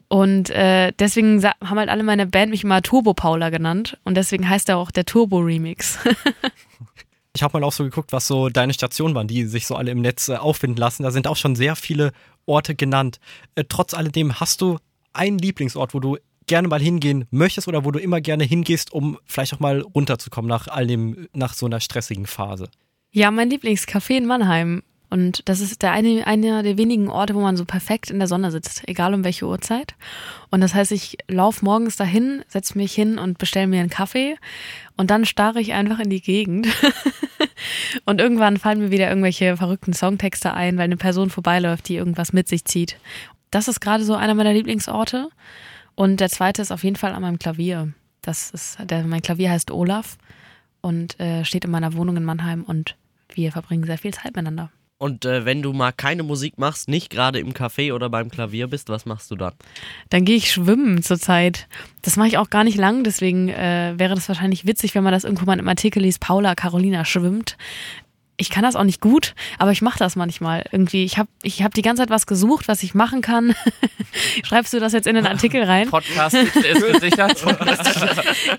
und 0.08 0.48
äh, 0.48 0.92
deswegen 0.98 1.44
haben 1.44 1.78
halt 1.78 1.90
alle 1.90 2.02
meine 2.02 2.24
Band 2.24 2.50
mich 2.50 2.64
immer 2.64 2.80
Turbo 2.80 3.12
Paula 3.12 3.50
genannt 3.50 3.98
und 4.04 4.16
deswegen 4.16 4.48
heißt 4.48 4.70
er 4.70 4.78
auch 4.78 4.90
der 4.90 5.04
Turbo 5.04 5.40
Remix. 5.40 5.98
Ich 7.37 7.43
habe 7.43 7.59
mal 7.59 7.67
auch 7.67 7.73
so 7.73 7.85
geguckt, 7.85 8.12
was 8.12 8.26
so 8.29 8.49
deine 8.49 8.75
Stationen 8.75 9.14
waren, 9.14 9.26
die 9.26 9.45
sich 9.45 9.67
so 9.67 9.75
alle 9.75 9.91
im 9.91 10.00
Netz 10.00 10.29
äh, 10.29 10.37
auffinden 10.37 10.79
lassen. 10.79 11.03
Da 11.03 11.11
sind 11.11 11.26
auch 11.26 11.37
schon 11.37 11.57
sehr 11.57 11.75
viele 11.75 12.12
Orte 12.47 12.75
genannt. 12.75 13.19
Äh, 13.57 13.64
trotz 13.69 13.93
alledem 13.93 14.38
hast 14.38 14.61
du 14.61 14.79
einen 15.12 15.38
Lieblingsort, 15.38 15.95
wo 15.95 16.00
du 16.00 16.17
gerne 16.47 16.69
mal 16.69 16.81
hingehen 16.81 17.26
möchtest 17.31 17.67
oder 17.67 17.85
wo 17.85 17.91
du 17.91 17.99
immer 17.99 18.21
gerne 18.21 18.45
hingehst, 18.45 18.93
um 18.93 19.19
vielleicht 19.25 19.55
auch 19.55 19.61
mal 19.61 19.81
runterzukommen 19.81 20.49
nach 20.49 20.69
all 20.69 20.87
dem, 20.87 21.29
nach 21.33 21.55
so 21.55 21.67
einer 21.67 21.81
stressigen 21.81 22.26
Phase. 22.26 22.69
Ja, 23.11 23.31
mein 23.31 23.50
Lieblingscafé 23.50 24.17
in 24.17 24.26
Mannheim. 24.26 24.83
Und 25.14 25.49
das 25.49 25.61
ist 25.61 25.83
der 25.83 25.92
eine, 25.92 26.26
einer 26.26 26.64
der 26.64 26.76
wenigen 26.76 27.09
Orte, 27.09 27.37
wo 27.37 27.40
man 27.40 27.56
so 27.56 27.64
perfekt 27.64 28.11
in 28.11 28.18
der 28.18 28.26
Sonne 28.26 28.50
sitzt, 28.50 28.83
egal 28.88 29.14
um 29.14 29.23
welche 29.23 29.47
Uhrzeit. 29.47 29.94
Und 30.50 30.61
das 30.61 30.75
heißt, 30.75 30.90
ich 30.90 31.18
laufe 31.28 31.64
morgens 31.64 31.94
dahin, 31.94 32.42
setze 32.49 32.76
mich 32.76 32.92
hin 32.92 33.16
und 33.18 33.38
bestelle 33.38 33.68
mir 33.68 33.78
einen 33.78 33.90
Kaffee 33.90 34.37
und 34.97 35.12
dann 35.12 35.25
starre 35.25 35.61
ich 35.61 35.73
einfach 35.73 36.00
in 36.00 36.11
die 36.11 36.21
Gegend. 36.21 36.66
und 38.06 38.21
irgendwann 38.21 38.56
fallen 38.56 38.80
mir 38.80 38.90
wieder 38.90 39.09
irgendwelche 39.09 39.56
verrückten 39.56 39.92
Songtexte 39.92 40.52
ein, 40.52 40.78
weil 40.78 40.87
eine 40.87 40.97
Person 40.97 41.30
vorbeiläuft, 41.30 41.88
die 41.88 41.94
irgendwas 41.94 42.33
mit 42.33 42.49
sich 42.49 42.64
zieht. 42.64 42.99
Das 43.52 43.68
ist 43.68 43.78
gerade 43.78 44.02
so 44.02 44.16
einer 44.16 44.35
meiner 44.35 44.52
Lieblingsorte. 44.52 45.28
Und 45.94 46.18
der 46.18 46.28
zweite 46.28 46.61
ist 46.61 46.73
auf 46.73 46.83
jeden 46.83 46.97
Fall 46.97 47.12
an 47.12 47.23
meinem 47.23 47.38
Klavier. 47.38 47.92
Das 48.21 48.50
ist, 48.50 48.78
der, 48.83 49.04
mein 49.04 49.23
Klavier 49.23 49.52
heißt 49.52 49.71
Olaf 49.71 50.18
und 50.80 51.21
äh, 51.21 51.44
steht 51.44 51.66
in 51.66 51.71
meiner 51.71 51.94
Wohnung 51.94 52.16
in 52.16 52.25
Mannheim 52.25 52.64
und 52.64 52.97
wir 53.33 53.52
verbringen 53.52 53.85
sehr 53.85 53.99
viel 53.99 54.12
Zeit 54.12 54.35
miteinander. 54.35 54.73
Und 55.04 55.26
äh, 55.26 55.44
wenn 55.44 55.61
du 55.61 55.75
mal 55.75 55.92
keine 55.92 56.23
Musik 56.23 56.56
machst, 56.56 56.88
nicht 56.88 57.11
gerade 57.11 57.38
im 57.38 57.52
Café 57.52 57.92
oder 57.92 58.08
beim 58.08 58.30
Klavier 58.30 58.68
bist, 58.68 58.88
was 58.88 59.04
machst 59.04 59.30
du 59.30 59.37
dann? 59.37 59.52
Dann 60.08 60.25
gehe 60.25 60.37
ich 60.37 60.50
schwimmen 60.50 61.02
zurzeit. 61.02 61.68
Das 62.00 62.16
mache 62.16 62.28
ich 62.28 62.38
auch 62.38 62.49
gar 62.49 62.64
nicht 62.64 62.78
lang, 62.78 63.04
deswegen 63.04 63.50
äh, 63.50 63.92
wäre 63.99 64.14
das 64.14 64.28
wahrscheinlich 64.28 64.66
witzig, 64.66 64.94
wenn 64.94 65.04
man 65.04 65.12
das 65.12 65.25
irgendwo 65.25 65.44
mal 65.44 65.58
im 65.58 65.68
Artikel 65.68 66.00
liest, 66.00 66.20
Paula 66.20 66.54
Carolina 66.54 67.04
schwimmt. 67.04 67.58
Ich 68.37 68.50
kann 68.50 68.64
das 68.64 68.75
auch 68.75 68.83
nicht 68.85 69.00
gut, 69.00 69.35
aber 69.59 69.71
ich 69.71 69.81
mache 69.81 69.99
das 69.99 70.17
manchmal 70.17 70.64
irgendwie. 70.73 71.05
Ich 71.05 71.19
habe 71.19 71.29
ich 71.43 71.62
hab 71.62 71.73
die 71.73 71.83
ganze 71.83 72.03
Zeit 72.03 72.11
was 72.11 72.26
gesucht, 72.26 72.67
was 72.67 72.83
ich 72.83 72.95
machen 72.95 73.21
kann. 73.21 73.55
Schreibst 74.45 74.73
du 74.73 74.81
das 74.81 74.93
jetzt 74.93 75.07
in 75.07 75.14
den 75.14 75.26
Artikel 75.26 75.62
rein? 75.62 75.88
Podcast 75.88 76.35
ist 76.35 76.55
gesichert. 76.55 77.45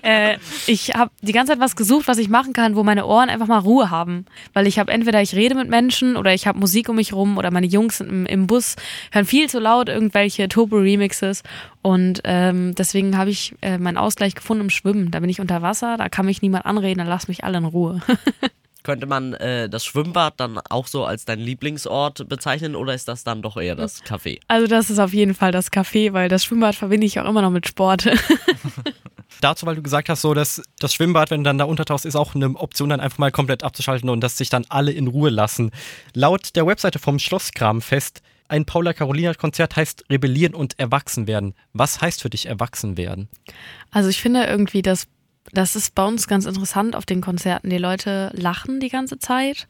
äh, 0.02 0.38
ich 0.66 0.94
habe 0.94 1.10
die 1.20 1.32
ganze 1.32 1.52
Zeit 1.52 1.60
was 1.60 1.76
gesucht, 1.76 2.08
was 2.08 2.16
ich 2.16 2.28
machen 2.30 2.54
kann, 2.54 2.74
wo 2.74 2.84
meine 2.84 3.04
Ohren 3.04 3.28
einfach 3.28 3.48
mal 3.48 3.58
Ruhe 3.58 3.90
haben. 3.90 4.24
Weil 4.54 4.66
ich 4.66 4.78
habe 4.78 4.90
entweder 4.92 5.20
ich 5.20 5.34
rede 5.34 5.54
mit 5.54 5.68
Menschen 5.68 6.16
oder 6.16 6.32
ich 6.32 6.46
habe 6.46 6.58
Musik 6.58 6.88
um 6.88 6.96
mich 6.96 7.12
rum 7.12 7.36
oder 7.36 7.50
meine 7.50 7.66
Jungs 7.66 8.00
im, 8.00 8.24
im 8.24 8.46
Bus 8.46 8.76
hören 9.12 9.26
viel 9.26 9.50
zu 9.50 9.58
laut 9.58 9.90
irgendwelche 9.90 10.48
Turbo-Remixes. 10.48 11.42
Und 11.82 12.22
ähm, 12.24 12.74
deswegen 12.74 13.16
habe 13.16 13.30
ich 13.30 13.54
äh, 13.62 13.78
meinen 13.78 13.98
Ausgleich 13.98 14.34
gefunden 14.34 14.64
im 14.64 14.70
Schwimmen. 14.70 15.10
Da 15.10 15.20
bin 15.20 15.30
ich 15.30 15.40
unter 15.40 15.62
Wasser, 15.62 15.96
da 15.96 16.08
kann 16.08 16.26
mich 16.26 16.42
niemand 16.42 16.66
anreden, 16.66 16.98
dann 16.98 17.06
lass 17.06 17.28
mich 17.28 17.44
alle 17.44 17.58
in 17.58 17.64
Ruhe. 17.64 18.00
Könnte 18.86 19.06
man 19.06 19.34
äh, 19.34 19.68
das 19.68 19.84
Schwimmbad 19.84 20.34
dann 20.36 20.60
auch 20.70 20.86
so 20.86 21.04
als 21.04 21.24
dein 21.24 21.40
Lieblingsort 21.40 22.28
bezeichnen 22.28 22.76
oder 22.76 22.94
ist 22.94 23.08
das 23.08 23.24
dann 23.24 23.42
doch 23.42 23.56
eher 23.56 23.74
das 23.74 24.04
Café? 24.04 24.38
Also 24.46 24.68
das 24.68 24.90
ist 24.90 25.00
auf 25.00 25.12
jeden 25.12 25.34
Fall 25.34 25.50
das 25.50 25.72
Café, 25.72 26.12
weil 26.12 26.28
das 26.28 26.44
Schwimmbad 26.44 26.76
verbinde 26.76 27.04
ich 27.04 27.18
auch 27.18 27.28
immer 27.28 27.42
noch 27.42 27.50
mit 27.50 27.66
Sport. 27.66 28.06
Dazu, 29.40 29.66
weil 29.66 29.74
du 29.74 29.82
gesagt 29.82 30.08
hast, 30.08 30.22
so 30.22 30.34
dass 30.34 30.62
das 30.78 30.94
Schwimmbad, 30.94 31.32
wenn 31.32 31.40
du 31.40 31.48
dann 31.48 31.58
da 31.58 31.64
untertauchst, 31.64 32.06
ist 32.06 32.14
auch 32.14 32.36
eine 32.36 32.50
Option, 32.50 32.90
dann 32.90 33.00
einfach 33.00 33.18
mal 33.18 33.32
komplett 33.32 33.64
abzuschalten 33.64 34.08
und 34.08 34.20
dass 34.20 34.38
sich 34.38 34.50
dann 34.50 34.64
alle 34.68 34.92
in 34.92 35.08
Ruhe 35.08 35.30
lassen. 35.30 35.72
Laut 36.14 36.54
der 36.54 36.64
Webseite 36.64 37.00
vom 37.00 37.18
Schlosskramfest, 37.18 38.22
ein 38.46 38.66
Paula 38.66 38.92
Carolina 38.92 39.34
Konzert 39.34 39.74
heißt 39.74 40.04
Rebellieren 40.10 40.54
und 40.54 40.78
Erwachsen 40.78 41.26
werden. 41.26 41.54
Was 41.72 42.00
heißt 42.00 42.22
für 42.22 42.30
dich 42.30 42.46
Erwachsen 42.46 42.96
werden? 42.96 43.28
Also 43.90 44.08
ich 44.08 44.20
finde 44.20 44.44
irgendwie, 44.44 44.82
dass 44.82 45.08
das 45.52 45.76
ist 45.76 45.94
bei 45.94 46.04
uns 46.04 46.28
ganz 46.28 46.46
interessant 46.46 46.96
auf 46.96 47.06
den 47.06 47.20
Konzerten. 47.20 47.70
Die 47.70 47.78
Leute 47.78 48.30
lachen 48.34 48.80
die 48.80 48.88
ganze 48.88 49.18
Zeit 49.18 49.66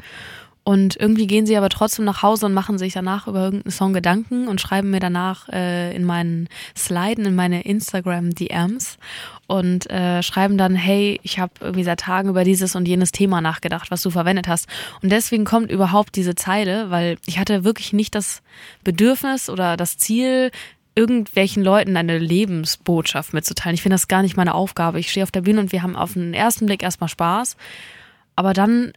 und 0.68 0.96
irgendwie 0.96 1.28
gehen 1.28 1.46
sie 1.46 1.56
aber 1.56 1.68
trotzdem 1.68 2.04
nach 2.04 2.24
Hause 2.24 2.46
und 2.46 2.52
machen 2.52 2.76
sich 2.76 2.92
danach 2.92 3.28
über 3.28 3.44
irgendeinen 3.44 3.70
Song 3.70 3.92
Gedanken 3.92 4.48
und 4.48 4.60
schreiben 4.60 4.90
mir 4.90 4.98
danach 4.98 5.48
äh, 5.48 5.94
in 5.94 6.02
meinen 6.02 6.48
Sliden, 6.76 7.24
in 7.24 7.36
meine 7.36 7.62
Instagram-DMs 7.62 8.98
und 9.46 9.88
äh, 9.88 10.24
schreiben 10.24 10.58
dann, 10.58 10.74
hey, 10.74 11.20
ich 11.22 11.38
habe 11.38 11.52
irgendwie 11.60 11.84
seit 11.84 12.00
Tagen 12.00 12.30
über 12.30 12.42
dieses 12.42 12.74
und 12.74 12.88
jenes 12.88 13.12
Thema 13.12 13.40
nachgedacht, 13.40 13.92
was 13.92 14.02
du 14.02 14.10
verwendet 14.10 14.48
hast. 14.48 14.68
Und 15.02 15.12
deswegen 15.12 15.44
kommt 15.44 15.70
überhaupt 15.70 16.16
diese 16.16 16.34
Zeile, 16.34 16.90
weil 16.90 17.16
ich 17.26 17.38
hatte 17.38 17.62
wirklich 17.62 17.92
nicht 17.92 18.16
das 18.16 18.42
Bedürfnis 18.82 19.48
oder 19.48 19.76
das 19.76 19.98
Ziel, 19.98 20.50
irgendwelchen 20.96 21.62
Leuten 21.62 21.96
eine 21.96 22.18
Lebensbotschaft 22.18 23.32
mitzuteilen. 23.32 23.74
Ich 23.74 23.82
finde 23.82 23.94
das 23.94 24.08
gar 24.08 24.22
nicht 24.22 24.36
meine 24.36 24.54
Aufgabe. 24.54 24.98
Ich 24.98 25.10
stehe 25.10 25.22
auf 25.22 25.30
der 25.30 25.42
Bühne 25.42 25.60
und 25.60 25.70
wir 25.70 25.82
haben 25.82 25.94
auf 25.94 26.14
den 26.14 26.34
ersten 26.34 26.66
Blick 26.66 26.82
erstmal 26.82 27.08
Spaß, 27.08 27.56
aber 28.34 28.54
dann 28.54 28.92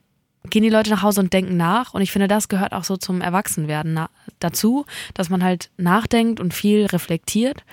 gehen 0.50 0.64
die 0.64 0.70
Leute 0.70 0.90
nach 0.90 1.04
Hause 1.04 1.20
und 1.20 1.34
denken 1.34 1.58
nach 1.58 1.94
und 1.94 2.02
ich 2.02 2.12
finde, 2.12 2.30
das 2.30 2.48
gehört 2.48 2.72
auch 2.72 2.86
so 2.86 2.96
zum 2.96 3.20
Erwachsenwerden 3.20 4.00
dazu, 4.40 4.86
dass 5.14 5.30
man 5.30 5.44
halt 5.44 5.70
nachdenkt 5.78 6.40
und 6.40 6.54
viel 6.54 6.86
reflektiert 6.86 7.64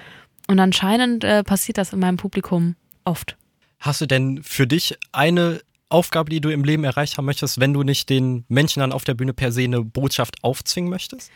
und 0.49 0.59
anscheinend 0.59 1.23
äh, 1.23 1.45
passiert 1.45 1.79
das 1.79 1.93
in 1.93 2.01
meinem 2.01 2.17
Publikum 2.17 2.75
oft. 3.05 3.37
Hast 3.79 4.01
du 4.01 4.07
denn 4.07 4.43
für 4.43 4.67
dich 4.67 4.99
eine 5.13 5.61
Aufgabe, 5.89 6.31
die 6.31 6.41
du 6.41 6.51
im 6.51 6.65
Leben 6.65 6.83
erreicht 6.83 7.17
haben 7.17 7.27
möchtest, 7.27 7.61
wenn 7.61 7.73
du 7.73 7.85
nicht 7.85 8.11
den 8.11 8.45
Menschen 8.49 8.81
dann 8.81 8.93
auf 8.93 9.05
der 9.05 9.15
Bühne 9.15 9.33
per 9.33 9.53
se 9.53 9.63
eine 9.63 9.83
Botschaft 9.83 10.43
aufzwingen 10.43 10.91
möchtest? 10.91 11.31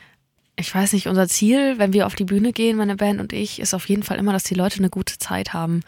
Ich 0.60 0.74
weiß 0.74 0.92
nicht, 0.92 1.08
unser 1.08 1.26
Ziel, 1.26 1.78
wenn 1.78 1.92
wir 1.92 2.06
auf 2.06 2.14
die 2.14 2.24
Bühne 2.24 2.52
gehen, 2.52 2.76
meine 2.76 2.96
Band 2.96 3.20
und 3.20 3.32
ich, 3.32 3.58
ist 3.58 3.74
auf 3.74 3.88
jeden 3.88 4.02
Fall 4.02 4.18
immer, 4.18 4.32
dass 4.32 4.44
die 4.44 4.54
Leute 4.54 4.78
eine 4.78 4.90
gute 4.90 5.18
Zeit 5.18 5.52
haben. 5.52 5.80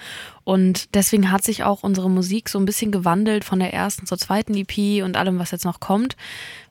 Und 0.44 0.94
deswegen 0.94 1.30
hat 1.30 1.44
sich 1.44 1.62
auch 1.62 1.82
unsere 1.82 2.10
Musik 2.10 2.48
so 2.48 2.58
ein 2.58 2.64
bisschen 2.64 2.90
gewandelt 2.90 3.44
von 3.44 3.60
der 3.60 3.72
ersten 3.72 4.06
zur 4.06 4.18
zweiten 4.18 4.54
EP 4.54 5.04
und 5.04 5.16
allem, 5.16 5.38
was 5.38 5.50
jetzt 5.50 5.64
noch 5.64 5.78
kommt, 5.78 6.16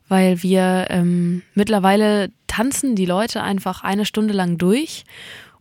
weil 0.10 0.44
wir 0.44 0.88
ähm, 0.90 1.44
mittlerweile 1.54 2.32
tanzen 2.48 2.96
die 2.96 3.06
Leute 3.06 3.42
einfach 3.42 3.84
eine 3.84 4.06
Stunde 4.06 4.34
lang 4.34 4.58
durch 4.58 5.06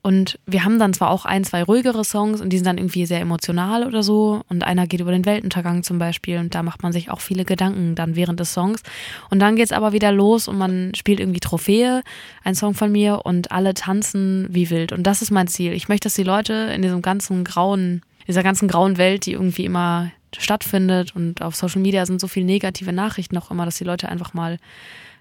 und 0.03 0.39
wir 0.47 0.65
haben 0.65 0.79
dann 0.79 0.95
zwar 0.95 1.11
auch 1.11 1.27
ein, 1.27 1.45
zwei 1.45 1.63
ruhigere 1.63 2.05
Songs 2.05 2.41
und 2.41 2.51
die 2.51 2.57
sind 2.57 2.67
dann 2.67 2.79
irgendwie 2.79 3.05
sehr 3.05 3.21
emotional 3.21 3.87
oder 3.87 4.03
so. 4.03 4.43
Und 4.49 4.65
einer 4.65 4.87
geht 4.87 5.01
über 5.01 5.13
den 5.13 5.27
Weltuntergang 5.27 5.83
zum 5.83 5.99
Beispiel 5.99 6.39
und 6.39 6.55
da 6.55 6.63
macht 6.63 6.83
man 6.83 6.93
sich 6.93 7.11
auch 7.11 7.21
viele 7.21 7.45
Gedanken 7.45 7.95
dann 7.95 8.17
während 8.17 8.41
des 8.41 8.55
Songs. 8.55 8.83
Und 9.29 9.41
dann 9.41 9.57
geht's 9.57 9.73
aber 9.73 9.93
wieder 9.93 10.11
los 10.11 10.49
und 10.49 10.57
man 10.57 10.95
spielt 10.95 11.21
irgendwie 11.21 11.41
Trophäe, 11.41 12.03
ein 12.45 12.55
Song 12.55 12.73
von 12.73 12.91
mir 12.91 13.21
und 13.25 13.53
alle 13.53 13.75
tanzen 13.75 14.47
wie 14.49 14.71
wild. 14.71 14.93
Und 14.93 15.03
das 15.03 15.21
ist 15.21 15.31
mein 15.31 15.49
Ziel. 15.49 15.73
Ich 15.75 15.89
möchte, 15.89 16.07
dass 16.07 16.15
die 16.15 16.23
Leute 16.23 16.55
in 16.75 16.81
diesem 16.81 17.03
ganzen 17.03 17.45
grauen, 17.45 18.01
dieser 18.27 18.43
ganzen 18.43 18.69
grauen 18.69 18.97
Welt, 18.97 19.27
die 19.27 19.33
irgendwie 19.33 19.67
immer 19.67 20.13
stattfindet 20.39 21.15
und 21.15 21.43
auf 21.43 21.57
Social 21.57 21.83
Media 21.83 22.07
sind 22.07 22.21
so 22.21 22.29
viele 22.29 22.47
negative 22.47 22.93
Nachrichten 22.93 23.37
auch 23.37 23.51
immer, 23.51 23.67
dass 23.67 23.77
die 23.77 23.85
Leute 23.85 24.09
einfach 24.09 24.33
mal 24.33 24.59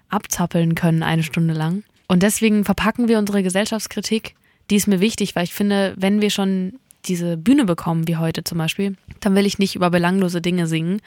abzappeln 0.08 0.74
können 0.74 1.02
eine 1.02 1.22
Stunde 1.22 1.52
lang. 1.52 1.82
Und 2.06 2.22
deswegen 2.22 2.64
verpacken 2.64 3.08
wir 3.08 3.18
unsere 3.18 3.42
Gesellschaftskritik 3.42 4.34
die 4.70 4.76
ist 4.76 4.86
mir 4.86 5.00
wichtig, 5.00 5.34
weil 5.36 5.44
ich 5.44 5.52
finde, 5.52 5.94
wenn 5.96 6.20
wir 6.20 6.30
schon 6.30 6.78
diese 7.06 7.36
Bühne 7.36 7.64
bekommen, 7.64 8.06
wie 8.06 8.16
heute 8.16 8.44
zum 8.44 8.58
Beispiel, 8.58 8.96
dann 9.20 9.34
will 9.34 9.46
ich 9.46 9.58
nicht 9.58 9.74
über 9.74 9.90
belanglose 9.90 10.40
Dinge 10.40 10.66
singen. 10.66 11.00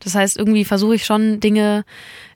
Das 0.00 0.14
heißt, 0.14 0.36
irgendwie 0.36 0.64
versuche 0.64 0.96
ich 0.96 1.04
schon 1.04 1.40
Dinge 1.40 1.84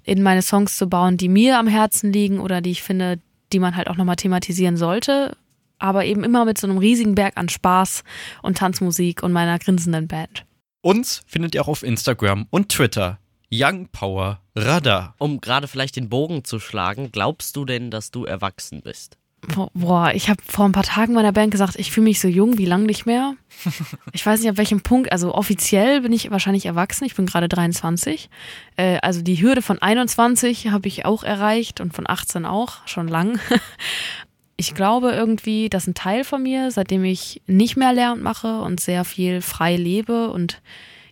in 0.05 0.23
meine 0.23 0.43
Songs 0.43 0.77
zu 0.77 0.89
bauen, 0.89 1.17
die 1.17 1.29
mir 1.29 1.59
am 1.59 1.67
Herzen 1.67 2.13
liegen 2.13 2.41
oder 2.41 2.61
die 2.61 2.71
ich 2.71 2.83
finde, 2.83 3.19
die 3.53 3.59
man 3.59 3.77
halt 3.77 3.89
auch 3.89 3.97
nochmal 3.97 4.17
thematisieren 4.17 4.77
sollte. 4.77 5.37
Aber 5.79 6.05
eben 6.05 6.25
immer 6.25 6.45
mit 6.45 6.59
so 6.59 6.67
einem 6.67 6.79
riesigen 6.79 7.15
Berg 7.15 7.37
an 7.37 7.49
Spaß 7.49 8.05
und 8.43 8.59
Tanzmusik 8.59 9.23
und 9.23 9.33
meiner 9.33 9.59
grinsenden 9.59 10.09
Band. 10.09 10.45
Uns 10.83 11.23
findet 11.27 11.55
ihr 11.55 11.63
auch 11.63 11.69
auf 11.69 11.83
Instagram 11.83 12.47
und 12.51 12.69
Twitter. 12.69 13.19
Young 13.53 13.89
Power 13.89 14.41
Radar. 14.55 15.15
Um 15.19 15.41
gerade 15.41 15.67
vielleicht 15.67 15.97
den 15.97 16.09
Bogen 16.09 16.45
zu 16.45 16.61
schlagen, 16.61 17.11
glaubst 17.11 17.57
du 17.57 17.65
denn, 17.65 17.91
dass 17.91 18.11
du 18.11 18.25
erwachsen 18.25 18.81
bist? 18.83 19.17
Boah, 19.73 20.13
ich 20.15 20.29
habe 20.29 20.43
vor 20.47 20.67
ein 20.67 20.73
paar 20.73 20.83
Tagen 20.83 21.15
meiner 21.15 21.33
Band 21.33 21.51
gesagt, 21.51 21.77
ich 21.77 21.91
fühle 21.91 22.05
mich 22.05 22.21
so 22.21 22.29
jung 22.29 22.59
wie 22.59 22.67
lang 22.67 22.85
nicht 22.85 23.07
mehr. 23.07 23.35
Ich 24.13 24.25
weiß 24.25 24.41
nicht, 24.41 24.51
ab 24.51 24.57
welchem 24.57 24.83
Punkt, 24.83 25.13
also 25.13 25.35
offiziell 25.35 26.01
bin 26.03 26.13
ich 26.13 26.31
wahrscheinlich 26.31 26.67
erwachsen, 26.67 27.05
ich 27.05 27.15
bin 27.15 27.27
gerade 27.27 27.49
23. 27.49 28.29
Äh, 28.77 28.99
also 29.03 29.23
die 29.23 29.41
Hürde 29.41 29.63
von 29.63 29.81
21 29.81 30.69
habe 30.69 30.89
ich 30.89 31.05
auch 31.05 31.23
erreicht 31.23 31.81
und 31.81 31.95
von 31.95 32.09
18 32.09 32.45
auch, 32.45 32.87
schon 32.87 33.09
lang. 33.09 33.39
Ich 34.57 34.75
glaube 34.75 35.13
irgendwie, 35.13 35.71
dass 35.71 35.87
ein 35.87 35.95
Teil 35.95 36.23
von 36.23 36.43
mir, 36.43 36.71
seitdem 36.71 37.03
ich 37.03 37.41
nicht 37.47 37.79
mehr 37.79 37.95
Lehramt 37.95 38.23
mache 38.23 38.61
und 38.61 38.79
sehr 38.79 39.07
viel 39.07 39.41
frei 39.41 39.75
lebe 39.75 40.31
und 40.31 40.61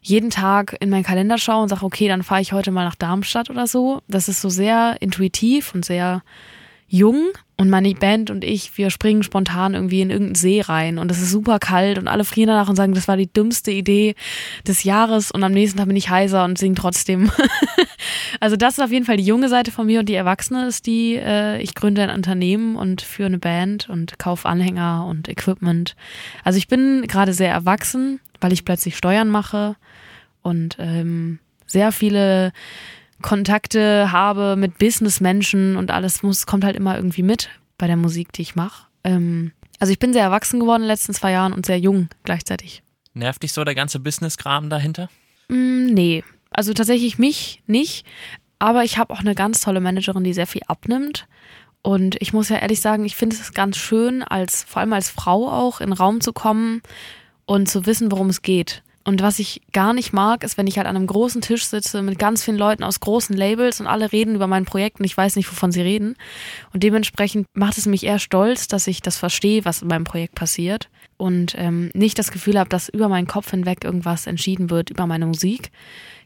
jeden 0.03 0.29
Tag 0.29 0.77
in 0.81 0.91
meinen 0.91 1.03
Kalender 1.03 1.38
schaue 1.38 1.62
und 1.62 1.71
sage, 1.71 1.87
okay, 1.87 2.09
dann 2.09 2.23
fahre 2.23 2.43
ich 2.43 2.53
heute 2.53 2.73
mal 2.73 2.85
nach 2.85 2.95
Darmstadt 2.95 3.49
oder 3.49 3.67
so. 3.67 4.03
Das 4.07 4.29
ist 4.29 4.43
so 4.43 4.51
sehr 4.51 4.97
intuitiv 5.01 5.75
und 5.75 5.87
sehr 5.87 6.23
jung 6.88 7.31
und 7.61 7.71
meine 7.71 7.92
Band 7.92 8.31
und 8.31 8.44
ich, 8.44 8.79
wir 8.79 8.88
springen 8.88 9.25
spontan 9.25 9.75
irgendwie 9.75 10.01
in 10.01 10.11
irgendeinen 10.11 10.37
See 10.37 10.61
rein 10.61 10.97
und 10.99 11.11
es 11.11 11.21
ist 11.21 11.33
super 11.33 11.59
kalt 11.59 11.99
und 11.99 12.07
alle 12.07 12.25
frieren 12.25 12.47
danach 12.47 12.68
und 12.68 12.77
sagen, 12.77 12.94
das 12.94 13.09
war 13.09 13.16
die 13.16 13.31
dümmste 13.31 13.73
Idee 13.73 14.14
des 14.66 14.85
Jahres 14.85 15.33
und 15.33 15.42
am 15.42 15.53
nächsten 15.53 15.77
Tag 15.77 15.88
bin 15.88 15.97
ich 15.97 16.09
heiser 16.09 16.44
und 16.44 16.57
singe 16.57 16.77
trotzdem. 16.77 17.33
also 18.40 18.55
das 18.55 18.79
ist 18.79 18.85
auf 18.85 18.92
jeden 18.92 19.05
Fall 19.05 19.16
die 19.16 19.25
junge 19.25 19.49
Seite 19.49 19.73
von 19.73 19.87
mir 19.87 19.99
und 19.99 20.09
die 20.09 20.14
Erwachsene 20.14 20.66
ist 20.68 20.87
die, 20.87 21.16
äh, 21.16 21.61
ich 21.61 21.75
gründe 21.75 22.03
ein 22.03 22.14
Unternehmen 22.14 22.77
und 22.77 23.03
führe 23.03 23.27
eine 23.27 23.38
Band 23.38 23.88
und 23.88 24.21
kaufe 24.21 24.49
Anhänger 24.49 25.07
und 25.07 25.29
Equipment. 25.29 25.97
Also 26.44 26.59
ich 26.59 26.68
bin 26.68 27.07
gerade 27.09 27.33
sehr 27.33 27.51
erwachsen, 27.51 28.21
weil 28.40 28.53
ich 28.53 28.64
plötzlich 28.64 28.97
Steuern 28.97 29.31
mache 29.31 29.75
und 30.42 30.77
ähm, 30.79 31.40
sehr 31.66 31.90
viele 31.90 32.53
Kontakte 33.22 34.12
habe 34.12 34.57
mit 34.57 34.78
Businessmenschen 34.78 35.76
und 35.76 35.90
alles 35.90 36.22
muss, 36.22 36.46
kommt 36.46 36.64
halt 36.64 36.76
immer 36.76 36.96
irgendwie 36.96 37.22
mit 37.22 37.50
bei 37.76 37.87
der 37.87 37.96
Musik, 37.96 38.33
die 38.33 38.42
ich 38.42 38.54
mache. 38.54 38.87
Ähm, 39.04 39.52
also 39.78 39.92
ich 39.92 39.98
bin 39.98 40.12
sehr 40.12 40.22
erwachsen 40.22 40.61
geworden 40.61 40.83
in 40.83 40.87
den 40.87 40.94
letzten 40.94 41.14
zwei 41.14 41.33
Jahren 41.33 41.52
und 41.52 41.66
sehr 41.66 41.78
jung 41.78 42.09
gleichzeitig. 42.24 42.83
Nervt 43.14 43.42
dich 43.42 43.52
so 43.52 43.64
der 43.64 43.74
ganze 43.74 44.00
Business-Kram 44.00 44.70
dahinter? 44.70 45.09
Mm, 45.48 45.87
nee, 45.87 46.24
also 46.50 46.72
tatsächlich 46.72 47.18
mich 47.18 47.62
nicht. 47.66 48.07
Aber 48.59 48.85
ich 48.85 48.98
habe 48.98 49.12
auch 49.12 49.20
eine 49.20 49.35
ganz 49.35 49.61
tolle 49.61 49.81
Managerin, 49.81 50.24
die 50.24 50.33
sehr 50.33 50.46
viel 50.46 50.62
abnimmt. 50.66 51.26
Und 51.83 52.16
ich 52.20 52.33
muss 52.33 52.48
ja 52.48 52.57
ehrlich 52.57 52.81
sagen, 52.81 53.04
ich 53.04 53.16
finde 53.16 53.37
es 53.37 53.54
ganz 53.54 53.76
schön, 53.76 54.22
als 54.22 54.64
vor 54.64 54.81
allem 54.81 54.92
als 54.92 55.11
Frau 55.11 55.48
auch 55.48 55.81
in 55.81 55.90
den 55.90 55.96
Raum 55.96 56.20
zu 56.20 56.33
kommen 56.33 56.83
und 57.46 57.68
zu 57.68 57.87
wissen, 57.87 58.11
worum 58.11 58.28
es 58.28 58.42
geht. 58.42 58.83
Und 59.09 59.23
was 59.23 59.38
ich 59.38 59.62
gar 59.73 59.94
nicht 59.94 60.12
mag, 60.12 60.44
ist, 60.44 60.59
wenn 60.59 60.66
ich 60.66 60.77
halt 60.77 60.87
an 60.87 60.94
einem 60.94 61.07
großen 61.07 61.40
Tisch 61.40 61.64
sitze 61.64 62.03
mit 62.03 62.18
ganz 62.18 62.44
vielen 62.44 62.59
Leuten 62.59 62.85
aus 62.85 63.01
großen 63.01 63.35
Labels 63.35 63.81
und 63.81 63.87
alle 63.87 64.12
reden 64.12 64.35
über 64.35 64.47
mein 64.47 64.66
Projekt 64.66 65.01
und 65.01 65.07
ich 65.07 65.16
weiß 65.16 65.37
nicht, 65.37 65.51
wovon 65.51 65.73
sie 65.73 65.81
reden. 65.81 66.14
Und 66.75 66.83
dementsprechend 66.83 67.47
macht 67.55 67.79
es 67.79 67.87
mich 67.87 68.05
eher 68.05 68.18
stolz, 68.18 68.68
dass 68.68 68.87
ich 68.87 69.01
das 69.01 69.16
verstehe, 69.16 69.64
was 69.64 69.81
in 69.81 69.88
meinem 69.88 70.05
Projekt 70.05 70.35
passiert. 70.35 70.90
und 71.16 71.55
ähm, 71.59 71.90
nicht 71.94 72.18
das 72.18 72.31
Gefühl 72.31 72.59
habe, 72.59 72.68
dass 72.68 72.90
über 72.90 73.09
meinen 73.09 73.27
Kopf 73.27 73.51
hinweg 73.51 73.83
irgendwas 73.83 74.27
entschieden 74.27 74.71
wird 74.71 74.90
über 74.90 75.07
meine 75.07 75.27
Musik. 75.27 75.71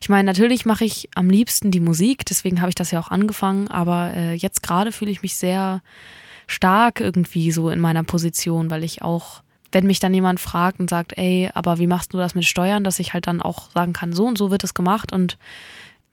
Ich 0.01 0.09
meine, 0.09 0.27
natürlich 0.27 0.67
mache 0.67 0.85
ich 0.85 1.09
am 1.15 1.31
liebsten 1.31 1.71
die 1.71 1.81
Musik, 1.81 2.27
deswegen 2.27 2.61
habe 2.61 2.69
ich 2.69 2.75
das 2.75 2.91
ja 2.91 3.01
auch 3.01 3.11
angefangen, 3.11 3.69
aber 3.69 4.13
äh, 4.15 4.35
jetzt 4.35 4.63
gerade 4.63 4.93
fühle 4.93 5.11
ich 5.11 5.23
mich 5.23 5.37
sehr 5.37 5.83
stark 6.47 7.01
irgendwie 7.01 7.53
so 7.53 7.71
in 7.71 7.81
meiner 7.81 8.05
Position, 8.05 8.71
weil 8.71 8.85
ich 8.85 9.03
auch, 9.03 9.42
wenn 9.73 9.87
mich 9.87 9.99
dann 9.99 10.15
jemand 10.15 10.39
fragt 10.39 10.79
und 10.81 10.89
sagt, 10.89 11.17
ey, 11.17 11.51
aber 11.55 11.79
wie 11.79 11.87
machst 11.87 12.13
du 12.13 12.19
das 12.19 12.35
mit 12.35 12.45
Steuern, 12.45 12.85
dass 12.85 12.99
ich 12.99 13.15
halt 13.15 13.27
dann 13.27 13.43
auch 13.43 13.71
sagen 13.73 13.93
kann, 13.93 14.13
so 14.13 14.27
und 14.27 14.39
so 14.39 14.51
wird 14.51 14.65
es 14.65 14.75
gemacht 14.75 15.13
und 15.13 15.39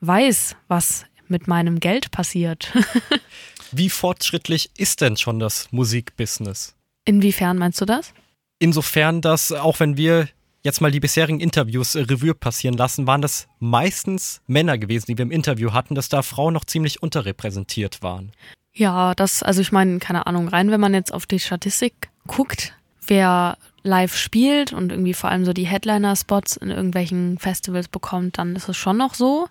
weiß, 0.02 0.56
was 0.68 1.06
mit 1.28 1.48
meinem 1.48 1.80
Geld 1.80 2.12
passiert. 2.12 2.74
Wie 3.72 3.90
fortschrittlich 3.90 4.72
ist 4.78 5.02
denn 5.02 5.16
schon 5.16 5.40
das 5.40 5.72
Musikbusiness? 5.72 6.76
Inwiefern 7.06 7.58
meinst 7.58 7.80
du 7.80 7.86
das? 7.86 8.14
Insofern, 8.58 9.22
dass 9.22 9.52
auch 9.52 9.80
wenn 9.80 9.96
wir 9.96 10.28
jetzt 10.64 10.82
mal 10.82 10.92
die 10.92 11.00
bisherigen 11.00 11.40
Interviews 11.40 11.96
äh, 11.96 12.02
Revue 12.02 12.34
passieren 12.34 12.76
lassen, 12.76 13.08
waren 13.08 13.22
das 13.22 13.48
meistens 13.60 14.42
Männer 14.48 14.78
gewesen, 14.78 15.06
die 15.08 15.18
wir 15.18 15.24
im 15.24 15.32
Interview 15.32 15.72
hatten, 15.72 15.96
dass 15.96 16.10
da 16.10 16.22
Frauen 16.22 16.54
noch 16.54 16.66
ziemlich 16.66 17.02
unterrepräsentiert 17.02 18.02
waren. 18.02 18.32
Ja, 18.74 19.16
das, 19.16 19.44
also 19.44 19.62
ich 19.62 19.72
meine, 19.72 20.00
keine 20.00 20.28
Ahnung, 20.28 20.48
rein, 20.48 20.72
wenn 20.72 20.82
man 20.82 20.94
jetzt 20.94 21.14
auf 21.14 21.26
die 21.26 21.40
Statistik 21.40 22.10
guckt, 22.28 22.74
wer 23.08 23.58
live 23.84 24.16
spielt 24.16 24.74
und 24.74 24.92
irgendwie 24.92 25.14
vor 25.14 25.30
allem 25.30 25.46
so 25.46 25.54
die 25.54 25.66
Headliner-Spots 25.68 26.58
in 26.58 26.70
irgendwelchen 26.70 27.38
Festivals 27.40 27.88
bekommt, 27.88 28.38
dann 28.38 28.56
ist 28.56 28.68
es 28.70 28.78
schon 28.78 28.98
noch 28.98 29.14
so. 29.14 29.48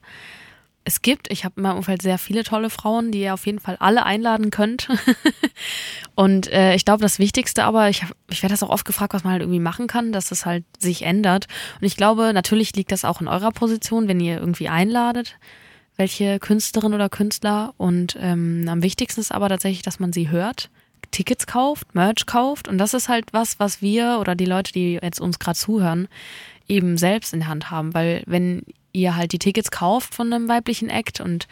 Es 0.84 1.02
gibt, 1.02 1.30
ich 1.30 1.44
habe 1.44 1.54
in 1.56 1.64
meinem 1.64 1.76
Umfeld 1.78 2.00
sehr 2.00 2.18
viele 2.18 2.44
tolle 2.44 2.70
Frauen, 2.70 3.10
die 3.12 3.20
ihr 3.20 3.34
auf 3.34 3.44
jeden 3.46 3.58
Fall 3.58 3.76
alle 3.78 4.06
einladen 4.06 4.50
könnt. 4.50 4.88
und 6.14 6.50
äh, 6.50 6.74
ich 6.74 6.84
glaube, 6.84 7.02
das 7.02 7.18
Wichtigste 7.18 7.64
aber, 7.64 7.88
ich, 7.90 8.02
hab- 8.04 8.14
ich 8.30 8.42
werde 8.42 8.52
das 8.54 8.62
auch 8.62 8.70
oft 8.70 8.84
gefragt, 8.86 9.12
was 9.12 9.24
man 9.24 9.32
halt 9.32 9.42
irgendwie 9.42 9.60
machen 9.60 9.86
kann, 9.86 10.12
dass 10.12 10.30
es 10.30 10.46
halt 10.46 10.64
sich 10.78 11.02
ändert. 11.02 11.46
Und 11.80 11.86
ich 11.86 11.96
glaube, 11.96 12.32
natürlich 12.32 12.74
liegt 12.74 12.92
das 12.92 13.04
auch 13.04 13.20
in 13.20 13.28
eurer 13.28 13.50
Position, 13.50 14.08
wenn 14.08 14.20
ihr 14.20 14.38
irgendwie 14.38 14.68
einladet, 14.68 15.36
welche 15.96 16.38
Künstlerin 16.38 16.94
oder 16.94 17.08
Künstler. 17.08 17.74
Und 17.76 18.16
ähm, 18.20 18.64
am 18.68 18.82
wichtigsten 18.82 19.20
ist 19.20 19.32
aber 19.32 19.48
tatsächlich, 19.48 19.82
dass 19.82 20.00
man 20.00 20.12
sie 20.12 20.30
hört, 20.30 20.70
Tickets 21.10 21.46
kauft, 21.46 21.94
Merch 21.94 22.26
kauft. 22.26 22.68
Und 22.68 22.78
das 22.78 22.94
ist 22.94 23.08
halt 23.08 23.32
was, 23.32 23.58
was 23.58 23.82
wir 23.82 24.18
oder 24.20 24.34
die 24.34 24.44
Leute, 24.44 24.72
die 24.72 24.98
jetzt 25.02 25.20
uns 25.20 25.38
gerade 25.38 25.58
zuhören, 25.58 26.08
eben 26.68 26.96
selbst 26.96 27.32
in 27.32 27.40
der 27.40 27.48
Hand 27.48 27.70
haben. 27.70 27.94
Weil 27.94 28.22
wenn 28.26 28.62
ihr 28.92 29.16
halt 29.16 29.32
die 29.32 29.38
Tickets 29.38 29.70
kauft 29.70 30.14
von 30.14 30.32
einem 30.32 30.48
weiblichen 30.48 30.90
Act 30.90 31.20
und 31.20 31.46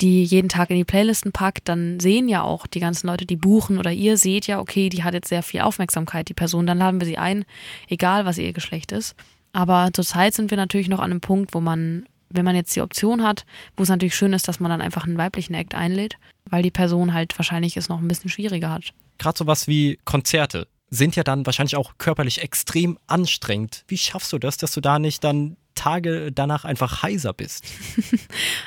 die 0.00 0.24
jeden 0.24 0.48
Tag 0.48 0.70
in 0.70 0.76
die 0.76 0.84
Playlisten 0.84 1.32
packt, 1.32 1.68
dann 1.68 2.00
sehen 2.00 2.28
ja 2.28 2.42
auch 2.42 2.66
die 2.66 2.80
ganzen 2.80 3.06
Leute, 3.06 3.26
die 3.26 3.36
buchen 3.36 3.78
oder 3.78 3.92
ihr 3.92 4.16
seht 4.16 4.46
ja, 4.46 4.58
okay, 4.58 4.88
die 4.88 5.04
hat 5.04 5.14
jetzt 5.14 5.28
sehr 5.28 5.42
viel 5.42 5.60
Aufmerksamkeit, 5.60 6.28
die 6.28 6.34
Person, 6.34 6.66
dann 6.66 6.78
laden 6.78 7.00
wir 7.00 7.06
sie 7.06 7.18
ein, 7.18 7.44
egal 7.88 8.24
was 8.24 8.38
ihr 8.38 8.52
Geschlecht 8.52 8.92
ist. 8.92 9.14
Aber 9.52 9.90
zurzeit 9.92 10.34
sind 10.34 10.50
wir 10.50 10.56
natürlich 10.56 10.88
noch 10.88 11.00
an 11.00 11.10
einem 11.10 11.20
Punkt, 11.20 11.54
wo 11.54 11.60
man, 11.60 12.06
wenn 12.30 12.44
man 12.44 12.56
jetzt 12.56 12.74
die 12.76 12.80
Option 12.80 13.22
hat, 13.22 13.44
wo 13.76 13.82
es 13.82 13.88
natürlich 13.88 14.14
schön 14.14 14.32
ist, 14.32 14.48
dass 14.48 14.60
man 14.60 14.70
dann 14.70 14.80
einfach 14.80 15.04
einen 15.04 15.18
weiblichen 15.18 15.54
Act 15.54 15.74
einlädt, 15.74 16.16
weil 16.50 16.62
die 16.62 16.70
Person 16.70 17.14
halt 17.14 17.38
wahrscheinlich 17.38 17.76
es 17.76 17.88
noch 17.88 18.00
ein 18.00 18.08
bisschen 18.08 18.30
schwieriger 18.30 18.70
hat. 18.70 18.92
Gerade 19.18 19.38
sowas 19.38 19.68
wie 19.68 19.98
Konzerte 20.04 20.66
sind 20.90 21.16
ja 21.16 21.22
dann 21.22 21.46
wahrscheinlich 21.46 21.76
auch 21.76 21.92
körperlich 21.98 22.42
extrem 22.42 22.98
anstrengend. 23.06 23.84
Wie 23.86 23.98
schaffst 23.98 24.32
du 24.32 24.38
das, 24.38 24.56
dass 24.56 24.72
du 24.72 24.80
da 24.80 24.98
nicht 24.98 25.22
dann 25.22 25.56
Tage 25.76 26.32
danach 26.32 26.64
einfach 26.64 27.02
heiser 27.02 27.32
bist? 27.32 27.64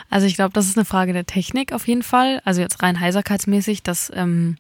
Also 0.10 0.28
ich 0.28 0.36
glaube, 0.36 0.54
das 0.54 0.68
ist 0.68 0.78
eine 0.78 0.86
Frage 0.86 1.12
der 1.12 1.26
Technik 1.26 1.74
auf 1.74 1.88
jeden 1.88 2.04
Fall. 2.04 2.40
Also 2.46 2.62
jetzt 2.62 2.84
rein 2.84 3.00
heiserkeitsmäßig, 3.00 3.82
dass 3.82 4.12
ähm, 4.14 4.58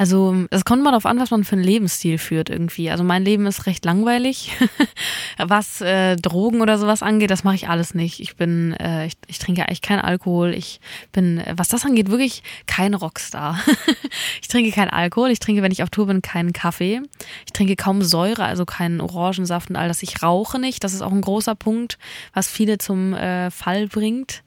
also 0.00 0.46
es 0.48 0.64
kommt 0.64 0.82
mal 0.82 0.92
darauf 0.92 1.04
an, 1.04 1.18
was 1.18 1.30
man 1.30 1.44
für 1.44 1.56
einen 1.56 1.62
Lebensstil 1.62 2.16
führt 2.16 2.48
irgendwie. 2.48 2.90
Also 2.90 3.04
mein 3.04 3.22
Leben 3.22 3.44
ist 3.44 3.66
recht 3.66 3.84
langweilig. 3.84 4.56
was 5.36 5.82
äh, 5.82 6.16
Drogen 6.16 6.62
oder 6.62 6.78
sowas 6.78 7.02
angeht, 7.02 7.30
das 7.30 7.44
mache 7.44 7.56
ich 7.56 7.68
alles 7.68 7.92
nicht. 7.92 8.18
Ich 8.18 8.34
bin, 8.34 8.72
äh, 8.80 9.04
ich, 9.04 9.12
ich 9.26 9.38
trinke 9.38 9.68
eigentlich 9.68 9.82
keinen 9.82 10.00
Alkohol. 10.00 10.54
Ich 10.54 10.80
bin, 11.12 11.42
was 11.54 11.68
das 11.68 11.84
angeht, 11.84 12.08
wirklich 12.08 12.42
kein 12.64 12.94
Rockstar. 12.94 13.60
ich 14.40 14.48
trinke 14.48 14.70
keinen 14.70 14.88
Alkohol. 14.88 15.28
Ich 15.32 15.38
trinke, 15.38 15.60
wenn 15.60 15.70
ich 15.70 15.82
auf 15.82 15.90
Tour 15.90 16.06
bin, 16.06 16.22
keinen 16.22 16.54
Kaffee. 16.54 17.02
Ich 17.44 17.52
trinke 17.52 17.76
kaum 17.76 18.00
Säure, 18.00 18.44
also 18.44 18.64
keinen 18.64 19.02
Orangensaft 19.02 19.68
und 19.68 19.76
all 19.76 19.88
das. 19.88 20.02
Ich 20.02 20.22
rauche 20.22 20.58
nicht. 20.58 20.82
Das 20.82 20.94
ist 20.94 21.02
auch 21.02 21.12
ein 21.12 21.20
großer 21.20 21.56
Punkt, 21.56 21.98
was 22.32 22.48
viele 22.48 22.78
zum 22.78 23.12
äh, 23.12 23.50
Fall 23.50 23.86
bringt. 23.86 24.44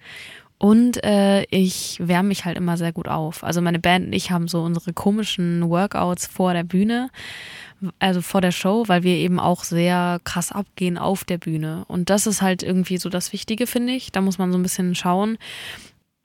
Und 0.64 1.04
äh, 1.04 1.44
ich 1.50 1.98
wärme 2.02 2.30
mich 2.30 2.46
halt 2.46 2.56
immer 2.56 2.78
sehr 2.78 2.94
gut 2.94 3.10
auf. 3.10 3.44
Also 3.44 3.60
meine 3.60 3.80
Band 3.80 4.06
und 4.06 4.14
ich 4.14 4.32
haben 4.32 4.48
so 4.48 4.62
unsere 4.62 4.94
komischen 4.94 5.70
Workouts 5.70 6.26
vor 6.26 6.54
der 6.54 6.64
Bühne, 6.64 7.10
also 8.00 8.22
vor 8.22 8.40
der 8.40 8.54
Show, 8.54 8.86
weil 8.88 9.04
wir 9.04 9.18
eben 9.18 9.42
auch 9.42 9.66
sehr 9.66 10.22
krass 10.24 10.54
abgehen 10.54 10.98
auf 10.98 11.26
der 11.26 11.38
Bühne. 11.38 11.84
Und 11.90 12.10
das 12.10 12.28
ist 12.28 12.42
halt 12.42 12.64
irgendwie 12.64 12.98
so 12.98 13.10
das 13.10 13.34
Wichtige, 13.34 13.68
finde 13.68 13.92
ich. 13.92 14.14
Da 14.14 14.22
muss 14.22 14.38
man 14.38 14.54
so 14.54 14.58
ein 14.58 14.64
bisschen 14.64 14.96
schauen. 14.96 15.38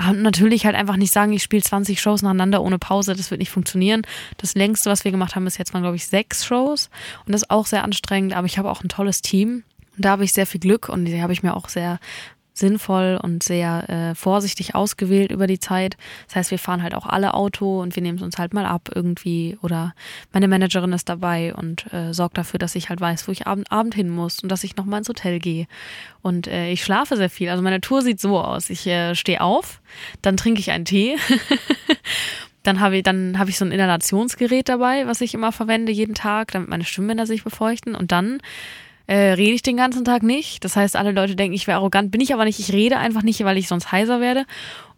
Und 0.09 0.23
natürlich 0.23 0.67
halt 0.67 0.77
einfach 0.77 0.99
nicht 0.99 1.13
sagen, 1.13 1.33
ich 1.33 1.43
spiele 1.43 1.65
20 1.65 2.01
Shows 2.01 2.23
nacheinander 2.23 2.63
ohne 2.63 2.79
Pause, 2.79 3.17
das 3.17 3.33
wird 3.33 3.41
nicht 3.41 3.51
funktionieren. 3.51 4.03
Das 4.37 4.55
längste, 4.55 4.89
was 4.89 5.05
wir 5.05 5.11
gemacht 5.11 5.35
haben, 5.35 5.49
ist 5.49 5.59
jetzt 5.59 5.75
waren, 5.75 5.83
glaube 5.83 5.97
ich, 5.97 6.07
sechs 6.07 6.47
Shows. 6.47 6.91
Und 7.27 7.33
das 7.33 7.43
ist 7.43 7.51
auch 7.51 7.67
sehr 7.67 7.83
anstrengend, 7.83 8.35
aber 8.37 8.47
ich 8.47 8.57
habe 8.57 8.71
auch 8.71 8.85
ein 8.85 8.89
tolles 8.89 9.21
Team. 9.21 9.65
Und 9.97 10.05
da 10.05 10.11
habe 10.11 10.23
ich 10.23 10.33
sehr 10.33 10.47
viel 10.47 10.61
Glück 10.61 10.89
und 10.89 11.07
die 11.07 11.21
habe 11.21 11.33
ich 11.33 11.43
mir 11.43 11.57
auch 11.57 11.69
sehr 11.69 11.99
sinnvoll 12.59 13.19
und 13.23 13.43
sehr 13.43 13.89
äh, 13.89 14.15
vorsichtig 14.15 14.75
ausgewählt 14.75 15.33
über 15.33 15.47
die 15.47 15.59
Zeit. 15.59 15.97
Das 16.27 16.37
heißt, 16.37 16.51
wir 16.51 16.59
fahren 16.59 16.83
halt 16.83 16.95
auch 16.95 17.07
alle 17.07 17.35
Auto 17.35 17.81
und 17.81 17.97
wir 17.97 18.03
nehmen 18.03 18.19
es 18.19 18.25
uns 18.25 18.39
halt 18.39 18.55
mal 18.55 18.67
ab 18.67 18.91
irgendwie 18.95 19.59
oder 19.63 19.95
meine 20.33 20.49
Managerin 20.49 20.93
ist 20.93 21.09
dabei 21.09 21.55
und 21.55 21.93
äh, 21.93 22.13
sorgt 22.13 22.39
dafür, 22.39 22.59
dass 22.59 22.75
ich 22.75 22.89
halt 22.89 23.01
weiß, 23.01 23.29
wo 23.29 23.33
ich 23.33 23.47
Abend, 23.47 23.71
Abend 23.71 23.95
hin 23.95 24.11
muss 24.11 24.41
und 24.43 24.51
dass 24.51 24.65
ich 24.65 24.77
nochmal 24.77 24.99
ins 24.99 25.09
Hotel 25.09 25.39
gehe. 25.39 25.67
Und 26.23 26.47
äh, 26.47 26.71
ich 26.71 26.85
schlafe 26.85 27.17
sehr 27.17 27.31
viel. 27.31 27.49
Also 27.49 27.63
meine 27.63 27.81
Tour 27.81 28.03
sieht 28.03 28.21
so 28.21 28.39
aus. 28.39 28.71
Ich 28.71 28.87
äh, 28.87 29.15
stehe 29.15 29.41
auf, 29.41 29.81
dann 30.23 30.37
trinke 30.37 30.61
ich 30.61 30.71
einen 30.71 30.85
Tee. 30.85 31.17
Dann 32.65 32.81
habe 32.81 32.99
ich, 32.99 33.03
dann 33.03 33.39
habe 33.39 33.49
ich 33.49 33.57
so 33.57 33.65
ein 33.65 33.73
Inhalationsgerät 33.73 34.69
dabei, 34.69 35.07
was 35.07 35.23
ich 35.23 35.33
immer 35.33 35.53
verwende 35.53 35.91
jeden 35.91 36.15
Tag, 36.15 36.51
damit 36.51 36.69
meine 36.69 36.85
Stimmbänder 36.85 37.25
sich 37.25 37.43
befeuchten. 37.43 37.95
Und 37.95 38.13
dann 38.13 38.43
äh, 39.09 39.33
rede 39.33 39.55
ich 39.55 39.63
den 39.63 39.77
ganzen 39.77 40.05
Tag 40.05 40.23
nicht. 40.23 40.65
Das 40.65 40.77
heißt, 40.77 40.95
alle 40.95 41.13
Leute 41.13 41.35
denken, 41.35 41.55
ich 41.55 41.67
wäre 41.67 41.79
arrogant, 41.79 42.11
bin 42.11 42.21
ich 42.21 42.35
aber 42.35 42.45
nicht. 42.45 42.61
Ich 42.61 42.73
rede 42.73 42.99
einfach 42.99 43.23
nicht, 43.23 43.43
weil 43.43 43.57
ich 43.57 43.67
sonst 43.67 43.91
heiser 43.91 44.21
werde. 44.21 44.45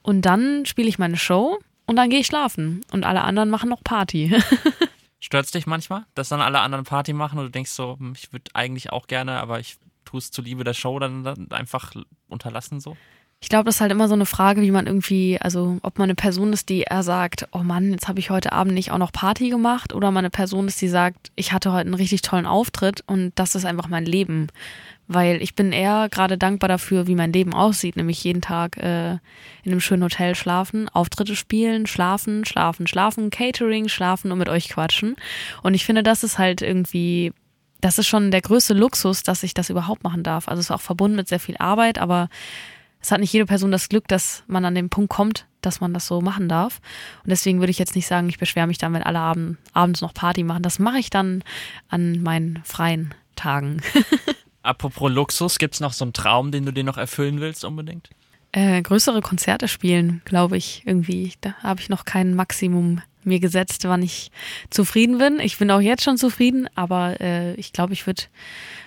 Und 0.02 0.22
dann 0.22 0.66
spiele 0.66 0.88
ich 0.88 0.98
meine 0.98 1.16
Show 1.16 1.58
und 1.86 1.96
dann 1.96 2.10
gehe 2.10 2.18
ich 2.20 2.26
schlafen. 2.26 2.80
Und 2.90 3.06
alle 3.06 3.22
anderen 3.22 3.50
machen 3.50 3.70
noch 3.70 3.84
Party. 3.84 4.36
Stört's 5.20 5.52
dich 5.52 5.66
manchmal, 5.66 6.04
dass 6.14 6.28
dann 6.28 6.40
alle 6.40 6.60
anderen 6.60 6.84
Party 6.84 7.12
machen 7.12 7.38
und 7.38 7.44
du 7.46 7.50
denkst 7.50 7.70
so, 7.70 7.96
hm, 7.98 8.14
ich 8.16 8.32
würde 8.32 8.50
eigentlich 8.54 8.90
auch 8.90 9.06
gerne, 9.06 9.38
aber 9.38 9.60
ich 9.60 9.76
tue 10.04 10.18
es 10.18 10.32
zuliebe 10.32 10.64
der 10.64 10.74
Show 10.74 10.98
dann, 10.98 11.22
dann 11.22 11.50
einfach 11.52 11.92
unterlassen 12.28 12.80
so? 12.80 12.96
Ich 13.42 13.48
glaube, 13.48 13.64
das 13.64 13.76
ist 13.76 13.80
halt 13.80 13.90
immer 13.90 14.06
so 14.06 14.14
eine 14.14 14.26
Frage, 14.26 14.60
wie 14.60 14.70
man 14.70 14.86
irgendwie, 14.86 15.40
also 15.40 15.78
ob 15.82 15.98
man 15.98 16.04
eine 16.04 16.14
Person 16.14 16.52
ist, 16.52 16.68
die 16.68 16.82
eher 16.82 17.02
sagt, 17.02 17.48
oh 17.52 17.62
Mann, 17.62 17.90
jetzt 17.92 18.06
habe 18.06 18.20
ich 18.20 18.28
heute 18.28 18.52
Abend 18.52 18.74
nicht 18.74 18.90
auch 18.90 18.98
noch 18.98 19.12
Party 19.12 19.48
gemacht, 19.48 19.94
oder 19.94 20.10
man 20.10 20.18
eine 20.18 20.30
Person 20.30 20.68
ist, 20.68 20.80
die 20.82 20.88
sagt, 20.88 21.32
ich 21.36 21.54
hatte 21.54 21.72
heute 21.72 21.86
einen 21.86 21.94
richtig 21.94 22.20
tollen 22.20 22.44
Auftritt 22.44 23.02
und 23.06 23.32
das 23.36 23.54
ist 23.54 23.64
einfach 23.64 23.88
mein 23.88 24.04
Leben. 24.04 24.48
Weil 25.08 25.40
ich 25.42 25.54
bin 25.54 25.72
eher 25.72 26.08
gerade 26.10 26.36
dankbar 26.36 26.68
dafür, 26.68 27.06
wie 27.06 27.14
mein 27.14 27.32
Leben 27.32 27.54
aussieht, 27.54 27.96
nämlich 27.96 28.22
jeden 28.22 28.42
Tag 28.42 28.76
äh, 28.76 29.12
in 29.12 29.72
einem 29.72 29.80
schönen 29.80 30.04
Hotel 30.04 30.34
schlafen, 30.34 30.90
Auftritte 30.90 31.34
spielen, 31.34 31.86
schlafen, 31.86 32.44
schlafen, 32.44 32.86
schlafen, 32.86 33.30
Catering, 33.30 33.88
schlafen 33.88 34.32
und 34.32 34.38
mit 34.38 34.50
euch 34.50 34.68
quatschen. 34.68 35.16
Und 35.62 35.72
ich 35.72 35.86
finde, 35.86 36.02
das 36.02 36.24
ist 36.24 36.38
halt 36.38 36.60
irgendwie 36.60 37.32
das 37.80 37.96
ist 37.96 38.08
schon 38.08 38.30
der 38.30 38.42
größte 38.42 38.74
Luxus, 38.74 39.22
dass 39.22 39.42
ich 39.42 39.54
das 39.54 39.70
überhaupt 39.70 40.04
machen 40.04 40.22
darf. 40.22 40.48
Also 40.48 40.60
es 40.60 40.66
ist 40.66 40.70
auch 40.70 40.82
verbunden 40.82 41.16
mit 41.16 41.28
sehr 41.28 41.40
viel 41.40 41.56
Arbeit, 41.56 41.98
aber 41.98 42.28
es 43.00 43.10
hat 43.10 43.20
nicht 43.20 43.32
jede 43.32 43.46
Person 43.46 43.72
das 43.72 43.88
Glück, 43.88 44.08
dass 44.08 44.44
man 44.46 44.64
an 44.64 44.74
den 44.74 44.90
Punkt 44.90 45.10
kommt, 45.10 45.46
dass 45.62 45.80
man 45.80 45.94
das 45.94 46.06
so 46.06 46.20
machen 46.20 46.48
darf. 46.48 46.80
Und 47.24 47.30
deswegen 47.30 47.60
würde 47.60 47.70
ich 47.70 47.78
jetzt 47.78 47.94
nicht 47.94 48.06
sagen, 48.06 48.28
ich 48.28 48.38
beschwere 48.38 48.66
mich 48.66 48.78
dann, 48.78 48.92
wenn 48.92 49.02
alle 49.02 49.20
Abend, 49.20 49.58
abends 49.72 50.00
noch 50.00 50.14
Party 50.14 50.42
machen. 50.42 50.62
Das 50.62 50.78
mache 50.78 50.98
ich 50.98 51.10
dann 51.10 51.42
an 51.88 52.22
meinen 52.22 52.62
freien 52.64 53.14
Tagen. 53.36 53.80
Apropos 54.62 55.10
Luxus, 55.10 55.58
gibt's 55.58 55.80
noch 55.80 55.94
so 55.94 56.04
einen 56.04 56.12
Traum, 56.12 56.52
den 56.52 56.66
du 56.66 56.72
dir 56.72 56.84
noch 56.84 56.98
erfüllen 56.98 57.40
willst 57.40 57.64
unbedingt? 57.64 58.10
Äh, 58.52 58.82
größere 58.82 59.22
Konzerte 59.22 59.68
spielen, 59.68 60.20
glaube 60.24 60.56
ich, 60.56 60.82
irgendwie. 60.84 61.32
Da 61.40 61.54
habe 61.62 61.80
ich 61.80 61.88
noch 61.88 62.04
kein 62.04 62.34
Maximum 62.34 63.00
mir 63.22 63.38
gesetzt, 63.38 63.84
wann 63.84 64.02
ich 64.02 64.30
zufrieden 64.70 65.18
bin. 65.18 65.40
Ich 65.40 65.58
bin 65.58 65.70
auch 65.70 65.80
jetzt 65.80 66.02
schon 66.02 66.16
zufrieden, 66.16 66.68
aber 66.74 67.20
äh, 67.20 67.54
ich 67.54 67.72
glaube, 67.72 67.92
ich 67.92 68.06
würde 68.06 68.22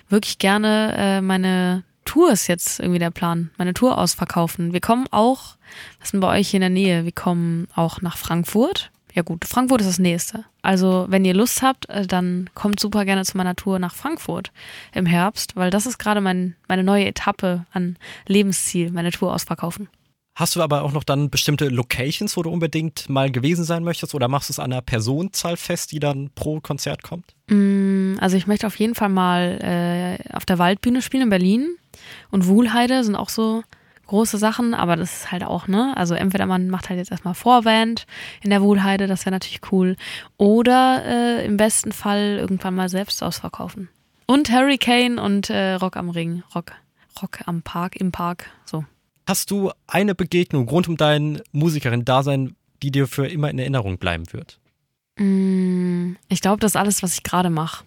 wirklich 0.08 0.38
gerne 0.38 0.94
äh, 0.96 1.20
meine 1.20 1.84
Tour 2.04 2.30
ist 2.32 2.46
jetzt 2.46 2.80
irgendwie 2.80 2.98
der 2.98 3.10
Plan, 3.10 3.50
meine 3.56 3.74
Tour 3.74 3.98
ausverkaufen. 3.98 4.72
Wir 4.72 4.80
kommen 4.80 5.06
auch, 5.10 5.56
was 5.98 6.08
ist 6.08 6.12
denn 6.12 6.20
bei 6.20 6.38
euch 6.38 6.48
hier 6.48 6.58
in 6.58 6.62
der 6.62 6.70
Nähe? 6.70 7.04
Wir 7.04 7.12
kommen 7.12 7.68
auch 7.74 8.00
nach 8.00 8.16
Frankfurt. 8.16 8.90
Ja 9.14 9.22
gut, 9.22 9.44
Frankfurt 9.44 9.80
ist 9.80 9.86
das 9.88 9.98
nächste. 10.00 10.44
Also 10.60 11.06
wenn 11.08 11.24
ihr 11.24 11.34
Lust 11.34 11.62
habt, 11.62 11.88
äh, 11.88 12.06
dann 12.06 12.50
kommt 12.54 12.80
super 12.80 13.04
gerne 13.04 13.24
zu 13.24 13.36
meiner 13.36 13.54
Tour 13.54 13.78
nach 13.78 13.94
Frankfurt 13.94 14.50
im 14.92 15.06
Herbst, 15.06 15.54
weil 15.54 15.70
das 15.70 15.86
ist 15.86 15.98
gerade 15.98 16.20
mein, 16.20 16.56
meine 16.68 16.82
neue 16.82 17.06
Etappe 17.06 17.64
an 17.72 17.96
Lebensziel, 18.26 18.90
meine 18.90 19.12
Tour 19.12 19.32
ausverkaufen. 19.32 19.88
Hast 20.36 20.56
du 20.56 20.62
aber 20.62 20.82
auch 20.82 20.90
noch 20.90 21.04
dann 21.04 21.30
bestimmte 21.30 21.68
Locations, 21.68 22.36
wo 22.36 22.42
du 22.42 22.50
unbedingt 22.50 23.08
mal 23.08 23.30
gewesen 23.30 23.64
sein 23.64 23.84
möchtest 23.84 24.16
oder 24.16 24.26
machst 24.26 24.48
du 24.48 24.52
es 24.52 24.58
an 24.58 24.72
einer 24.72 24.82
Personenzahl 24.82 25.56
fest, 25.56 25.92
die 25.92 26.00
dann 26.00 26.30
pro 26.34 26.58
Konzert 26.58 27.04
kommt? 27.04 27.36
Mm, 27.46 28.16
Also 28.18 28.36
ich 28.36 28.48
möchte 28.48 28.66
auf 28.66 28.76
jeden 28.80 28.96
Fall 28.96 29.10
mal 29.10 29.60
äh, 29.62 30.34
auf 30.34 30.44
der 30.44 30.58
Waldbühne 30.58 31.02
spielen 31.02 31.22
in 31.24 31.30
Berlin. 31.30 31.76
Und 32.30 32.46
Wuhlheide 32.46 33.04
sind 33.04 33.16
auch 33.16 33.28
so 33.28 33.62
große 34.06 34.38
Sachen, 34.38 34.74
aber 34.74 34.96
das 34.96 35.12
ist 35.20 35.32
halt 35.32 35.44
auch, 35.44 35.66
ne? 35.66 35.94
Also 35.96 36.14
entweder 36.14 36.46
man 36.46 36.68
macht 36.68 36.88
halt 36.88 36.98
jetzt 36.98 37.10
erstmal 37.10 37.34
Vorband 37.34 38.06
in 38.42 38.50
der 38.50 38.62
Wuhlheide, 38.62 39.06
das 39.06 39.24
wäre 39.24 39.32
natürlich 39.32 39.60
cool. 39.72 39.96
Oder 40.36 41.02
äh, 41.06 41.46
im 41.46 41.56
besten 41.56 41.92
Fall 41.92 42.36
irgendwann 42.38 42.74
mal 42.74 42.88
selbst 42.88 43.22
ausverkaufen. 43.22 43.88
Und 44.26 44.50
Hurricane 44.50 45.18
und 45.18 45.50
äh, 45.50 45.74
Rock 45.74 45.96
am 45.96 46.10
Ring. 46.10 46.42
Rock, 46.54 46.72
Rock 47.20 47.40
am 47.46 47.62
Park, 47.62 47.96
im 47.96 48.12
Park. 48.12 48.50
So. 48.64 48.84
Hast 49.26 49.50
du 49.50 49.70
eine 49.86 50.14
Begegnung 50.14 50.68
rund 50.68 50.88
um 50.88 50.96
dein 50.96 51.40
Musikerin-Dasein, 51.52 52.56
die 52.82 52.90
dir 52.90 53.06
für 53.06 53.26
immer 53.26 53.50
in 53.50 53.58
Erinnerung 53.58 53.98
bleiben 53.98 54.24
wird? 54.32 54.58
Mm, 55.16 56.16
Ich 56.28 56.40
glaube, 56.40 56.60
das 56.60 56.72
ist 56.72 56.76
alles, 56.76 57.02
was 57.02 57.14
ich 57.14 57.22
gerade 57.22 57.50
mache, 57.50 57.84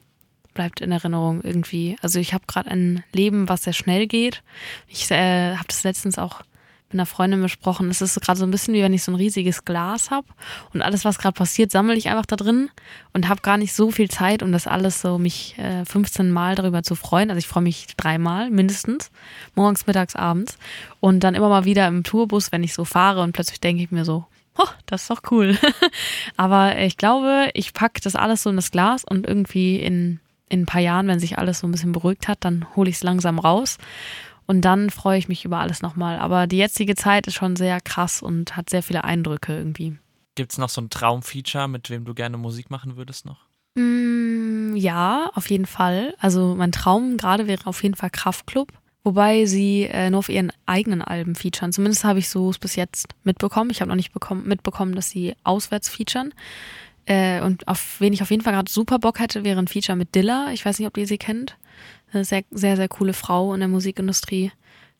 bleibt 0.57 0.81
in 0.81 0.91
Erinnerung 0.91 1.41
irgendwie. 1.43 1.97
Also 2.01 2.19
ich 2.19 2.33
habe 2.33 2.45
gerade 2.47 2.71
ein 2.71 3.03
Leben, 3.13 3.47
was 3.47 3.63
sehr 3.63 3.73
schnell 3.73 4.07
geht. 4.07 4.41
Ich 4.87 5.09
äh, 5.11 5.55
habe 5.55 5.67
das 5.67 5.83
letztens 5.83 6.17
auch 6.17 6.41
mit 6.89 6.95
einer 6.95 7.05
Freundin 7.05 7.43
besprochen. 7.43 7.91
Es 7.91 8.01
ist 8.01 8.19
gerade 8.21 8.39
so 8.39 8.45
ein 8.45 8.49
bisschen 8.49 8.73
wie 8.73 8.81
wenn 8.81 8.93
ich 8.93 9.03
so 9.03 9.11
ein 9.11 9.15
riesiges 9.15 9.65
Glas 9.65 10.09
habe 10.09 10.25
und 10.73 10.81
alles, 10.81 11.05
was 11.05 11.19
gerade 11.19 11.37
passiert, 11.37 11.69
sammle 11.69 11.93
ich 11.95 12.09
einfach 12.09 12.25
da 12.25 12.35
drin 12.35 12.71
und 13.13 13.29
habe 13.29 13.41
gar 13.41 13.57
nicht 13.57 13.73
so 13.73 13.91
viel 13.91 14.09
Zeit, 14.09 14.41
um 14.41 14.51
das 14.51 14.65
alles 14.65 14.99
so 14.99 15.19
mich 15.19 15.55
äh, 15.59 15.85
15 15.85 16.31
Mal 16.31 16.55
darüber 16.55 16.81
zu 16.81 16.95
freuen. 16.95 17.29
Also 17.29 17.37
ich 17.37 17.47
freue 17.47 17.63
mich 17.63 17.85
dreimal 17.95 18.49
mindestens, 18.49 19.11
morgens, 19.53 19.85
mittags, 19.85 20.15
abends 20.15 20.57
und 21.01 21.19
dann 21.23 21.35
immer 21.35 21.49
mal 21.49 21.65
wieder 21.65 21.87
im 21.87 22.03
Tourbus, 22.03 22.51
wenn 22.51 22.63
ich 22.63 22.73
so 22.73 22.83
fahre 22.83 23.21
und 23.21 23.33
plötzlich 23.33 23.59
denke 23.59 23.83
ich 23.83 23.91
mir 23.91 24.05
so, 24.05 24.25
oh, 24.57 24.69
das 24.87 25.03
ist 25.03 25.11
doch 25.11 25.21
cool. 25.29 25.55
Aber 26.35 26.79
ich 26.79 26.97
glaube, 26.97 27.51
ich 27.53 27.73
packe 27.73 28.01
das 28.01 28.15
alles 28.15 28.41
so 28.41 28.49
in 28.49 28.55
das 28.55 28.71
Glas 28.71 29.03
und 29.03 29.27
irgendwie 29.27 29.77
in, 29.77 30.19
in 30.49 30.61
ein 30.61 30.65
paar 30.65 30.81
Jahren, 30.81 31.07
wenn 31.07 31.19
sich 31.19 31.37
alles 31.37 31.59
so 31.59 31.67
ein 31.67 31.71
bisschen 31.71 31.91
beruhigt 31.91 32.27
hat, 32.27 32.39
dann 32.41 32.65
hole 32.75 32.89
ich 32.89 32.97
es 32.97 33.03
langsam 33.03 33.39
raus. 33.39 33.77
Und 34.45 34.61
dann 34.61 34.89
freue 34.89 35.19
ich 35.19 35.27
mich 35.27 35.43
über 35.43 35.59
alles 35.59 35.81
nochmal. 35.81 36.19
Aber 36.19 36.47
die 36.47 36.57
jetzige 36.57 36.95
Zeit 36.95 37.27
ist 37.27 37.35
schon 37.35 37.55
sehr 37.55 37.81
krass 37.81 38.21
und 38.21 38.55
hat 38.55 38.69
sehr 38.69 38.81
viele 38.81 39.03
Eindrücke 39.03 39.55
irgendwie. 39.57 39.97
Gibt 40.35 40.53
es 40.53 40.57
noch 40.57 40.69
so 40.69 40.81
ein 40.81 40.89
Traumfeature, 40.89 41.67
mit 41.67 41.89
wem 41.89 42.05
du 42.05 42.13
gerne 42.13 42.37
Musik 42.37 42.69
machen 42.69 42.95
würdest 42.95 43.25
noch? 43.25 43.45
Mm, 43.75 44.75
ja, 44.75 45.29
auf 45.33 45.49
jeden 45.49 45.65
Fall. 45.65 46.15
Also 46.19 46.55
mein 46.55 46.71
Traum 46.71 47.17
gerade 47.17 47.47
wäre 47.47 47.67
auf 47.67 47.83
jeden 47.83 47.95
Fall 47.95 48.09
Kraftklub. 48.09 48.71
Wobei 49.03 49.45
sie 49.45 49.83
äh, 49.83 50.09
nur 50.09 50.19
auf 50.19 50.29
ihren 50.29 50.51
eigenen 50.65 51.01
Alben 51.01 51.35
featuren. 51.35 51.71
Zumindest 51.71 52.03
habe 52.03 52.19
ich 52.19 52.29
so 52.29 52.49
es 52.49 52.59
bis 52.59 52.75
jetzt 52.75 53.07
mitbekommen. 53.23 53.69
Ich 53.69 53.81
habe 53.81 53.89
noch 53.89 53.95
nicht 53.95 54.11
bekommen, 54.11 54.47
mitbekommen, 54.47 54.95
dass 54.95 55.09
sie 55.09 55.35
auswärts 55.43 55.89
featuren. 55.89 56.33
Äh, 57.07 57.41
und 57.41 57.67
auf 57.67 57.99
wen 57.99 58.11
ich 58.11 58.21
auf 58.21 58.31
jeden 58.31 58.43
Fall 58.43 58.53
gerade 58.53 58.71
super 58.71 58.99
Bock 58.99 59.19
hätte, 59.19 59.45
wäre 59.45 59.59
ein 59.59 59.69
Feature 59.69 59.97
mit 59.97 60.13
Dilla. 60.13 60.51
Ich 60.51 60.65
weiß 60.65 60.77
nicht, 60.77 60.87
ob 60.87 60.97
ihr 60.97 61.07
sie 61.07 61.17
kennt. 61.17 61.57
Eine 62.11 62.25
sehr, 62.25 62.43
sehr, 62.51 62.75
sehr 62.75 62.89
coole 62.89 63.13
Frau 63.13 63.53
in 63.53 63.61
der 63.61 63.69
Musikindustrie. 63.69 64.51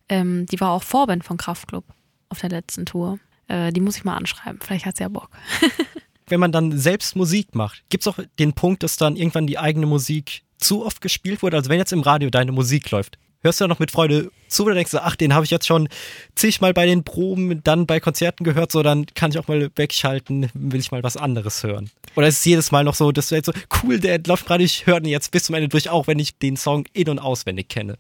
Ähm, 0.07 0.45
die 0.45 0.59
war 0.61 0.71
auch 0.71 0.83
Vorband 0.83 1.25
von 1.25 1.35
Kraftklub 1.35 1.83
auf 2.29 2.39
der 2.39 2.49
letzten 2.49 2.85
Tour. 2.85 3.19
Äh, 3.49 3.73
die 3.73 3.81
muss 3.81 3.97
ich 3.97 4.05
mal 4.05 4.15
anschreiben. 4.15 4.59
Vielleicht 4.61 4.85
hat 4.85 4.95
sie 4.95 5.03
ja 5.03 5.09
Bock. 5.09 5.29
Wenn 6.27 6.39
man 6.39 6.53
dann 6.53 6.77
selbst 6.77 7.17
Musik 7.17 7.55
macht, 7.55 7.83
gibt 7.89 8.03
es 8.03 8.07
auch 8.07 8.19
den 8.39 8.53
Punkt, 8.53 8.83
dass 8.83 8.95
dann 8.95 9.17
irgendwann 9.17 9.47
die 9.47 9.57
eigene 9.57 9.85
Musik 9.85 10.43
zu 10.57 10.85
oft 10.85 11.01
gespielt 11.01 11.41
wurde? 11.41 11.57
Also 11.57 11.69
wenn 11.69 11.77
jetzt 11.77 11.93
im 11.93 12.01
Radio 12.01 12.29
deine 12.29 12.51
Musik 12.51 12.91
läuft, 12.91 13.17
hörst 13.41 13.59
du 13.59 13.63
da 13.63 13.67
noch 13.67 13.79
mit 13.79 13.91
Freude 13.91 14.31
zu 14.47 14.65
oder 14.65 14.75
denkst 14.75 14.91
du, 14.91 15.03
ach, 15.03 15.15
den 15.15 15.33
habe 15.33 15.45
ich 15.45 15.51
jetzt 15.51 15.67
schon 15.67 15.89
zigmal 16.35 16.73
bei 16.73 16.85
den 16.85 17.03
Proben, 17.03 17.61
dann 17.63 17.85
bei 17.85 17.99
Konzerten 17.99 18.43
gehört, 18.43 18.71
so 18.71 18.83
dann 18.83 19.05
kann 19.13 19.31
ich 19.31 19.39
auch 19.39 19.47
mal 19.47 19.69
wegschalten, 19.75 20.49
will 20.53 20.79
ich 20.79 20.91
mal 20.91 21.03
was 21.03 21.17
anderes 21.17 21.63
hören. 21.63 21.89
Oder 22.15 22.27
ist 22.27 22.39
es 22.39 22.45
jedes 22.45 22.71
Mal 22.71 22.83
noch 22.83 22.95
so, 22.95 23.11
dass 23.11 23.29
du 23.29 23.35
jetzt 23.35 23.47
so, 23.47 23.53
cool, 23.83 23.99
der 23.99 24.19
läuft 24.25 24.45
gerade, 24.45 24.63
ich 24.63 24.85
höre 24.87 24.99
den 24.99 25.11
jetzt 25.11 25.31
bis 25.31 25.43
zum 25.43 25.55
Ende 25.55 25.69
durch, 25.69 25.89
auch 25.89 26.07
wenn 26.07 26.19
ich 26.19 26.37
den 26.37 26.57
Song 26.57 26.85
in- 26.93 27.09
und 27.09 27.19
auswendig 27.19 27.69
kenne. 27.69 27.97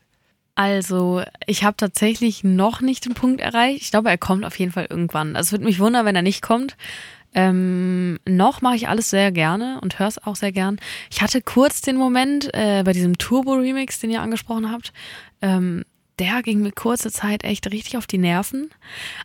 Also, 0.55 1.21
ich 1.45 1.63
habe 1.63 1.77
tatsächlich 1.77 2.43
noch 2.43 2.81
nicht 2.81 3.05
den 3.05 3.13
Punkt 3.13 3.41
erreicht. 3.41 3.83
Ich 3.83 3.91
glaube, 3.91 4.09
er 4.09 4.17
kommt 4.17 4.43
auf 4.43 4.57
jeden 4.57 4.71
Fall 4.71 4.87
irgendwann. 4.89 5.35
Also, 5.35 5.49
es 5.49 5.51
würde 5.51 5.65
mich 5.65 5.77
wundern, 5.77 6.03
wenn 6.03 6.15
er 6.15 6.23
nicht 6.23 6.41
kommt. 6.41 6.75
Ähm, 7.35 8.17
noch 8.27 8.61
mache 8.61 8.75
ich 8.75 8.87
alles 8.87 9.11
sehr 9.11 9.31
gerne 9.31 9.79
und 9.81 9.99
höre 9.99 10.07
es 10.07 10.23
auch 10.23 10.35
sehr 10.35 10.51
gern. 10.51 10.79
Ich 11.11 11.21
hatte 11.21 11.43
kurz 11.43 11.81
den 11.81 11.95
Moment 11.95 12.51
äh, 12.55 12.81
bei 12.83 12.93
diesem 12.93 13.19
Turbo-Remix, 13.19 13.99
den 13.99 14.09
ihr 14.09 14.21
angesprochen 14.21 14.71
habt. 14.71 14.93
Ähm, 15.41 15.83
der 16.19 16.41
ging 16.41 16.61
mir 16.61 16.71
kurze 16.71 17.11
Zeit 17.11 17.43
echt 17.43 17.71
richtig 17.71 17.97
auf 17.97 18.07
die 18.07 18.17
Nerven. 18.17 18.69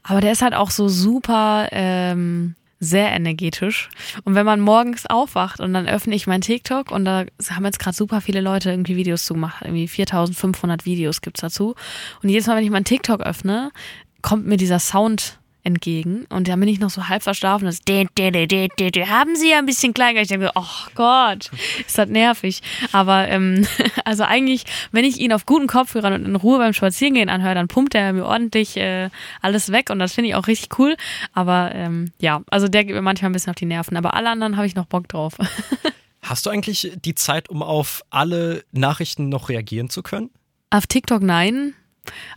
Aber 0.02 0.20
der 0.20 0.32
ist 0.32 0.42
halt 0.42 0.54
auch 0.54 0.70
so 0.70 0.88
super 0.88 1.68
ähm, 1.72 2.54
sehr 2.80 3.12
energetisch. 3.12 3.88
Und 4.24 4.34
wenn 4.34 4.44
man 4.44 4.60
morgens 4.60 5.06
aufwacht 5.06 5.60
und 5.60 5.72
dann 5.72 5.88
öffne 5.88 6.14
ich 6.14 6.26
mein 6.26 6.40
TikTok 6.40 6.90
und 6.90 7.04
da 7.04 7.24
haben 7.50 7.64
jetzt 7.64 7.78
gerade 7.78 7.96
super 7.96 8.20
viele 8.20 8.40
Leute 8.40 8.70
irgendwie 8.70 8.96
Videos 8.96 9.24
zu 9.24 9.34
gemacht. 9.34 9.62
Irgendwie 9.62 9.88
4500 9.88 10.84
Videos 10.84 11.20
gibt's 11.20 11.40
dazu. 11.40 11.76
Und 12.22 12.28
jedes 12.28 12.46
Mal, 12.46 12.56
wenn 12.56 12.64
ich 12.64 12.70
mein 12.70 12.84
TikTok 12.84 13.20
öffne, 13.20 13.70
kommt 14.20 14.46
mir 14.46 14.56
dieser 14.56 14.80
Sound 14.80 15.38
entgegen 15.64 16.26
und 16.28 16.48
dann 16.48 16.58
bin 16.58 16.68
ich 16.68 16.80
noch 16.80 16.90
so 16.90 17.08
halb 17.08 17.22
verschlafen. 17.22 17.64
Das 17.66 17.78
haben 17.78 19.36
sie 19.36 19.50
ja 19.50 19.58
ein 19.58 19.66
bisschen 19.66 19.94
klein. 19.94 20.16
Ich 20.16 20.28
denke, 20.28 20.50
oh 20.54 20.64
Gott, 20.94 21.50
ist 21.86 21.98
das 21.98 22.08
nervig. 22.08 22.62
Aber 22.92 23.28
ähm, 23.28 23.66
also 24.04 24.24
eigentlich, 24.24 24.64
wenn 24.90 25.04
ich 25.04 25.18
ihn 25.18 25.32
auf 25.32 25.46
guten 25.46 25.68
Kopfhörern 25.68 26.14
und 26.14 26.24
in 26.26 26.36
Ruhe 26.36 26.58
beim 26.58 26.72
Spazierengehen 26.72 27.28
anhöre, 27.28 27.54
dann 27.54 27.68
pumpt 27.68 27.94
er 27.94 28.12
mir 28.12 28.24
ordentlich 28.24 28.76
äh, 28.76 29.10
alles 29.40 29.70
weg 29.70 29.90
und 29.90 29.98
das 29.98 30.14
finde 30.14 30.30
ich 30.30 30.34
auch 30.34 30.48
richtig 30.48 30.78
cool. 30.78 30.96
Aber 31.32 31.72
ähm, 31.74 32.12
ja, 32.18 32.42
also 32.50 32.68
der 32.68 32.84
geht 32.84 32.94
mir 32.94 33.02
manchmal 33.02 33.30
ein 33.30 33.34
bisschen 33.34 33.50
auf 33.50 33.56
die 33.56 33.66
Nerven. 33.66 33.96
Aber 33.96 34.14
alle 34.14 34.30
anderen 34.30 34.56
habe 34.56 34.66
ich 34.66 34.74
noch 34.74 34.86
Bock 34.86 35.08
drauf. 35.08 35.34
Hast 36.22 36.46
du 36.46 36.50
eigentlich 36.50 36.92
die 37.04 37.14
Zeit, 37.14 37.48
um 37.48 37.62
auf 37.62 38.02
alle 38.10 38.64
Nachrichten 38.72 39.28
noch 39.28 39.48
reagieren 39.48 39.90
zu 39.90 40.02
können? 40.02 40.30
Auf 40.70 40.86
TikTok 40.86 41.22
nein. 41.22 41.74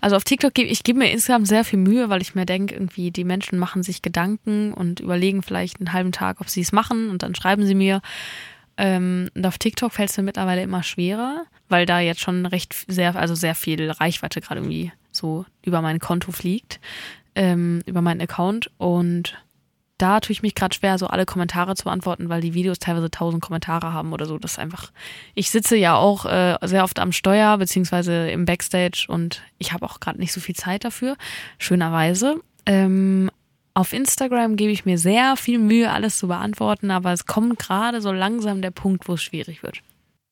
Also 0.01 0.15
auf 0.15 0.23
TikTok 0.23 0.53
gebe 0.53 0.69
ich 0.69 0.83
gebe 0.83 0.99
mir 0.99 1.11
insgesamt 1.11 1.47
sehr 1.47 1.63
viel 1.63 1.79
Mühe, 1.79 2.09
weil 2.09 2.21
ich 2.21 2.35
mir 2.35 2.45
denke, 2.45 2.75
irgendwie 2.75 3.11
die 3.11 3.23
Menschen 3.23 3.57
machen 3.57 3.83
sich 3.83 4.01
Gedanken 4.01 4.73
und 4.73 4.99
überlegen 4.99 5.41
vielleicht 5.41 5.79
einen 5.79 5.93
halben 5.93 6.11
Tag, 6.11 6.41
ob 6.41 6.49
sie 6.49 6.61
es 6.61 6.71
machen 6.71 7.09
und 7.09 7.23
dann 7.23 7.35
schreiben 7.35 7.65
sie 7.65 7.75
mir. 7.75 8.01
Ähm, 8.77 9.29
und 9.33 9.45
auf 9.45 9.57
TikTok 9.57 9.93
fällt 9.93 10.09
es 10.09 10.17
mir 10.17 10.23
mittlerweile 10.23 10.61
immer 10.61 10.83
schwerer, 10.83 11.45
weil 11.69 11.85
da 11.85 11.99
jetzt 11.99 12.21
schon 12.21 12.45
recht 12.45 12.75
sehr, 12.87 13.15
also 13.15 13.33
sehr 13.33 13.55
viel 13.55 13.89
Reichweite 13.89 14.41
gerade 14.41 14.59
irgendwie 14.59 14.91
so 15.11 15.45
über 15.63 15.81
mein 15.81 15.99
Konto 15.99 16.31
fliegt, 16.31 16.79
ähm, 17.35 17.81
über 17.85 18.01
meinen 18.01 18.21
Account 18.21 18.69
und 18.77 19.37
da 19.97 20.19
tue 20.19 20.33
ich 20.33 20.41
mich 20.41 20.55
gerade 20.55 20.75
schwer, 20.75 20.97
so 20.97 21.07
alle 21.07 21.25
Kommentare 21.25 21.75
zu 21.75 21.85
beantworten, 21.85 22.29
weil 22.29 22.41
die 22.41 22.53
Videos 22.53 22.79
teilweise 22.79 23.09
tausend 23.09 23.41
Kommentare 23.41 23.93
haben 23.93 24.11
oder 24.13 24.25
so. 24.25 24.37
Das 24.37 24.53
ist 24.53 24.59
einfach. 24.59 24.91
Ich 25.35 25.49
sitze 25.49 25.77
ja 25.77 25.95
auch 25.95 26.25
äh, 26.25 26.57
sehr 26.63 26.83
oft 26.83 26.99
am 26.99 27.11
Steuer 27.11 27.57
beziehungsweise 27.57 28.29
im 28.29 28.45
Backstage 28.45 29.05
und 29.07 29.41
ich 29.57 29.71
habe 29.71 29.85
auch 29.85 29.99
gerade 29.99 30.19
nicht 30.19 30.33
so 30.33 30.41
viel 30.41 30.55
Zeit 30.55 30.83
dafür, 30.83 31.15
schönerweise. 31.59 32.41
Ähm, 32.65 33.29
auf 33.73 33.93
Instagram 33.93 34.55
gebe 34.55 34.71
ich 34.71 34.85
mir 34.85 34.97
sehr 34.97 35.35
viel 35.35 35.59
Mühe, 35.59 35.91
alles 35.91 36.17
zu 36.17 36.27
beantworten, 36.27 36.91
aber 36.91 37.11
es 37.11 37.25
kommt 37.25 37.59
gerade 37.59 38.01
so 38.01 38.11
langsam 38.11 38.61
der 38.61 38.71
Punkt, 38.71 39.07
wo 39.07 39.13
es 39.13 39.23
schwierig 39.23 39.63
wird. 39.63 39.81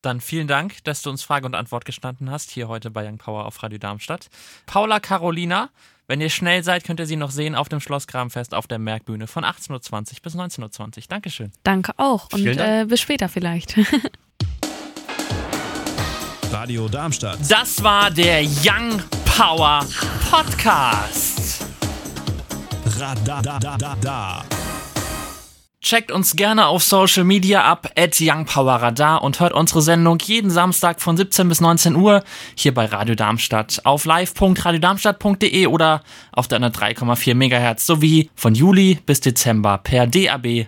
Dann 0.02 0.20
vielen 0.20 0.48
Dank, 0.48 0.84
dass 0.84 1.02
du 1.02 1.10
uns 1.10 1.24
Frage 1.24 1.46
und 1.46 1.56
Antwort 1.56 1.86
gestanden 1.86 2.30
hast, 2.30 2.52
hier 2.52 2.68
heute 2.68 2.92
bei 2.92 3.08
Young 3.08 3.18
Power 3.18 3.46
auf 3.46 3.64
Radio 3.64 3.80
Darmstadt. 3.80 4.30
Paula 4.66 5.00
Carolina, 5.00 5.70
wenn 6.08 6.22
ihr 6.22 6.30
schnell 6.30 6.64
seid, 6.64 6.84
könnt 6.84 7.00
ihr 7.00 7.06
sie 7.06 7.16
noch 7.16 7.32
sehen 7.32 7.56
auf 7.56 7.70
dem 7.70 7.80
Schloss 7.80 8.08
Kramfest 8.08 8.54
auf 8.54 8.68
der 8.68 8.80
Merkbühne 8.80 9.28
von 9.28 9.44
18.20 9.46 9.72
Uhr 9.72 9.80
bis 10.22 10.36
19.20 10.36 10.98
Uhr. 10.98 11.04
Dankeschön. 11.10 11.52
Danke 11.64 11.94
auch 11.98 12.28
und 12.34 12.46
äh, 12.46 12.86
bis 12.88 13.02
später 13.02 13.30
vielleicht. 13.30 13.78
Radio 16.52 16.88
Darmstadt. 16.88 17.40
Das 17.50 17.84
war 17.84 18.12
der 18.12 18.44
Young 18.44 19.02
Power 19.26 19.86
Podcast. 20.30 21.66
Radar. 23.00 24.46
Checkt 25.84 26.14
uns 26.14 26.38
gerne 26.38 26.68
auf 26.68 26.82
Social 26.82 27.26
Media 27.26 27.66
ab, 27.66 27.92
at 27.98 28.18
YoungPowerRadar 28.18 29.22
und 29.22 29.42
hört 29.42 29.52
unsere 29.52 29.82
Sendung 29.82 30.18
jeden 30.20 30.50
Samstag 30.50 31.02
von 31.02 31.18
17 31.18 31.50
bis 31.50 31.60
19 31.60 31.98
Uhr 31.98 32.24
hier 32.56 32.74
bei 32.74 32.86
Radio 32.86 33.16
Darmstadt 33.16 33.82
auf 33.84 34.06
live.radiodarmstadt.de 34.06 35.68
oder 35.68 36.02
auf 36.32 36.48
der 36.48 36.62
3,4 36.62 37.36
MHz 37.36 37.86
sowie 37.86 38.30
von 38.34 38.56
Juli 38.56 38.98
bis 39.06 39.20
Dezember 39.20 39.78
per 39.78 40.08
DAB+. 40.08 40.68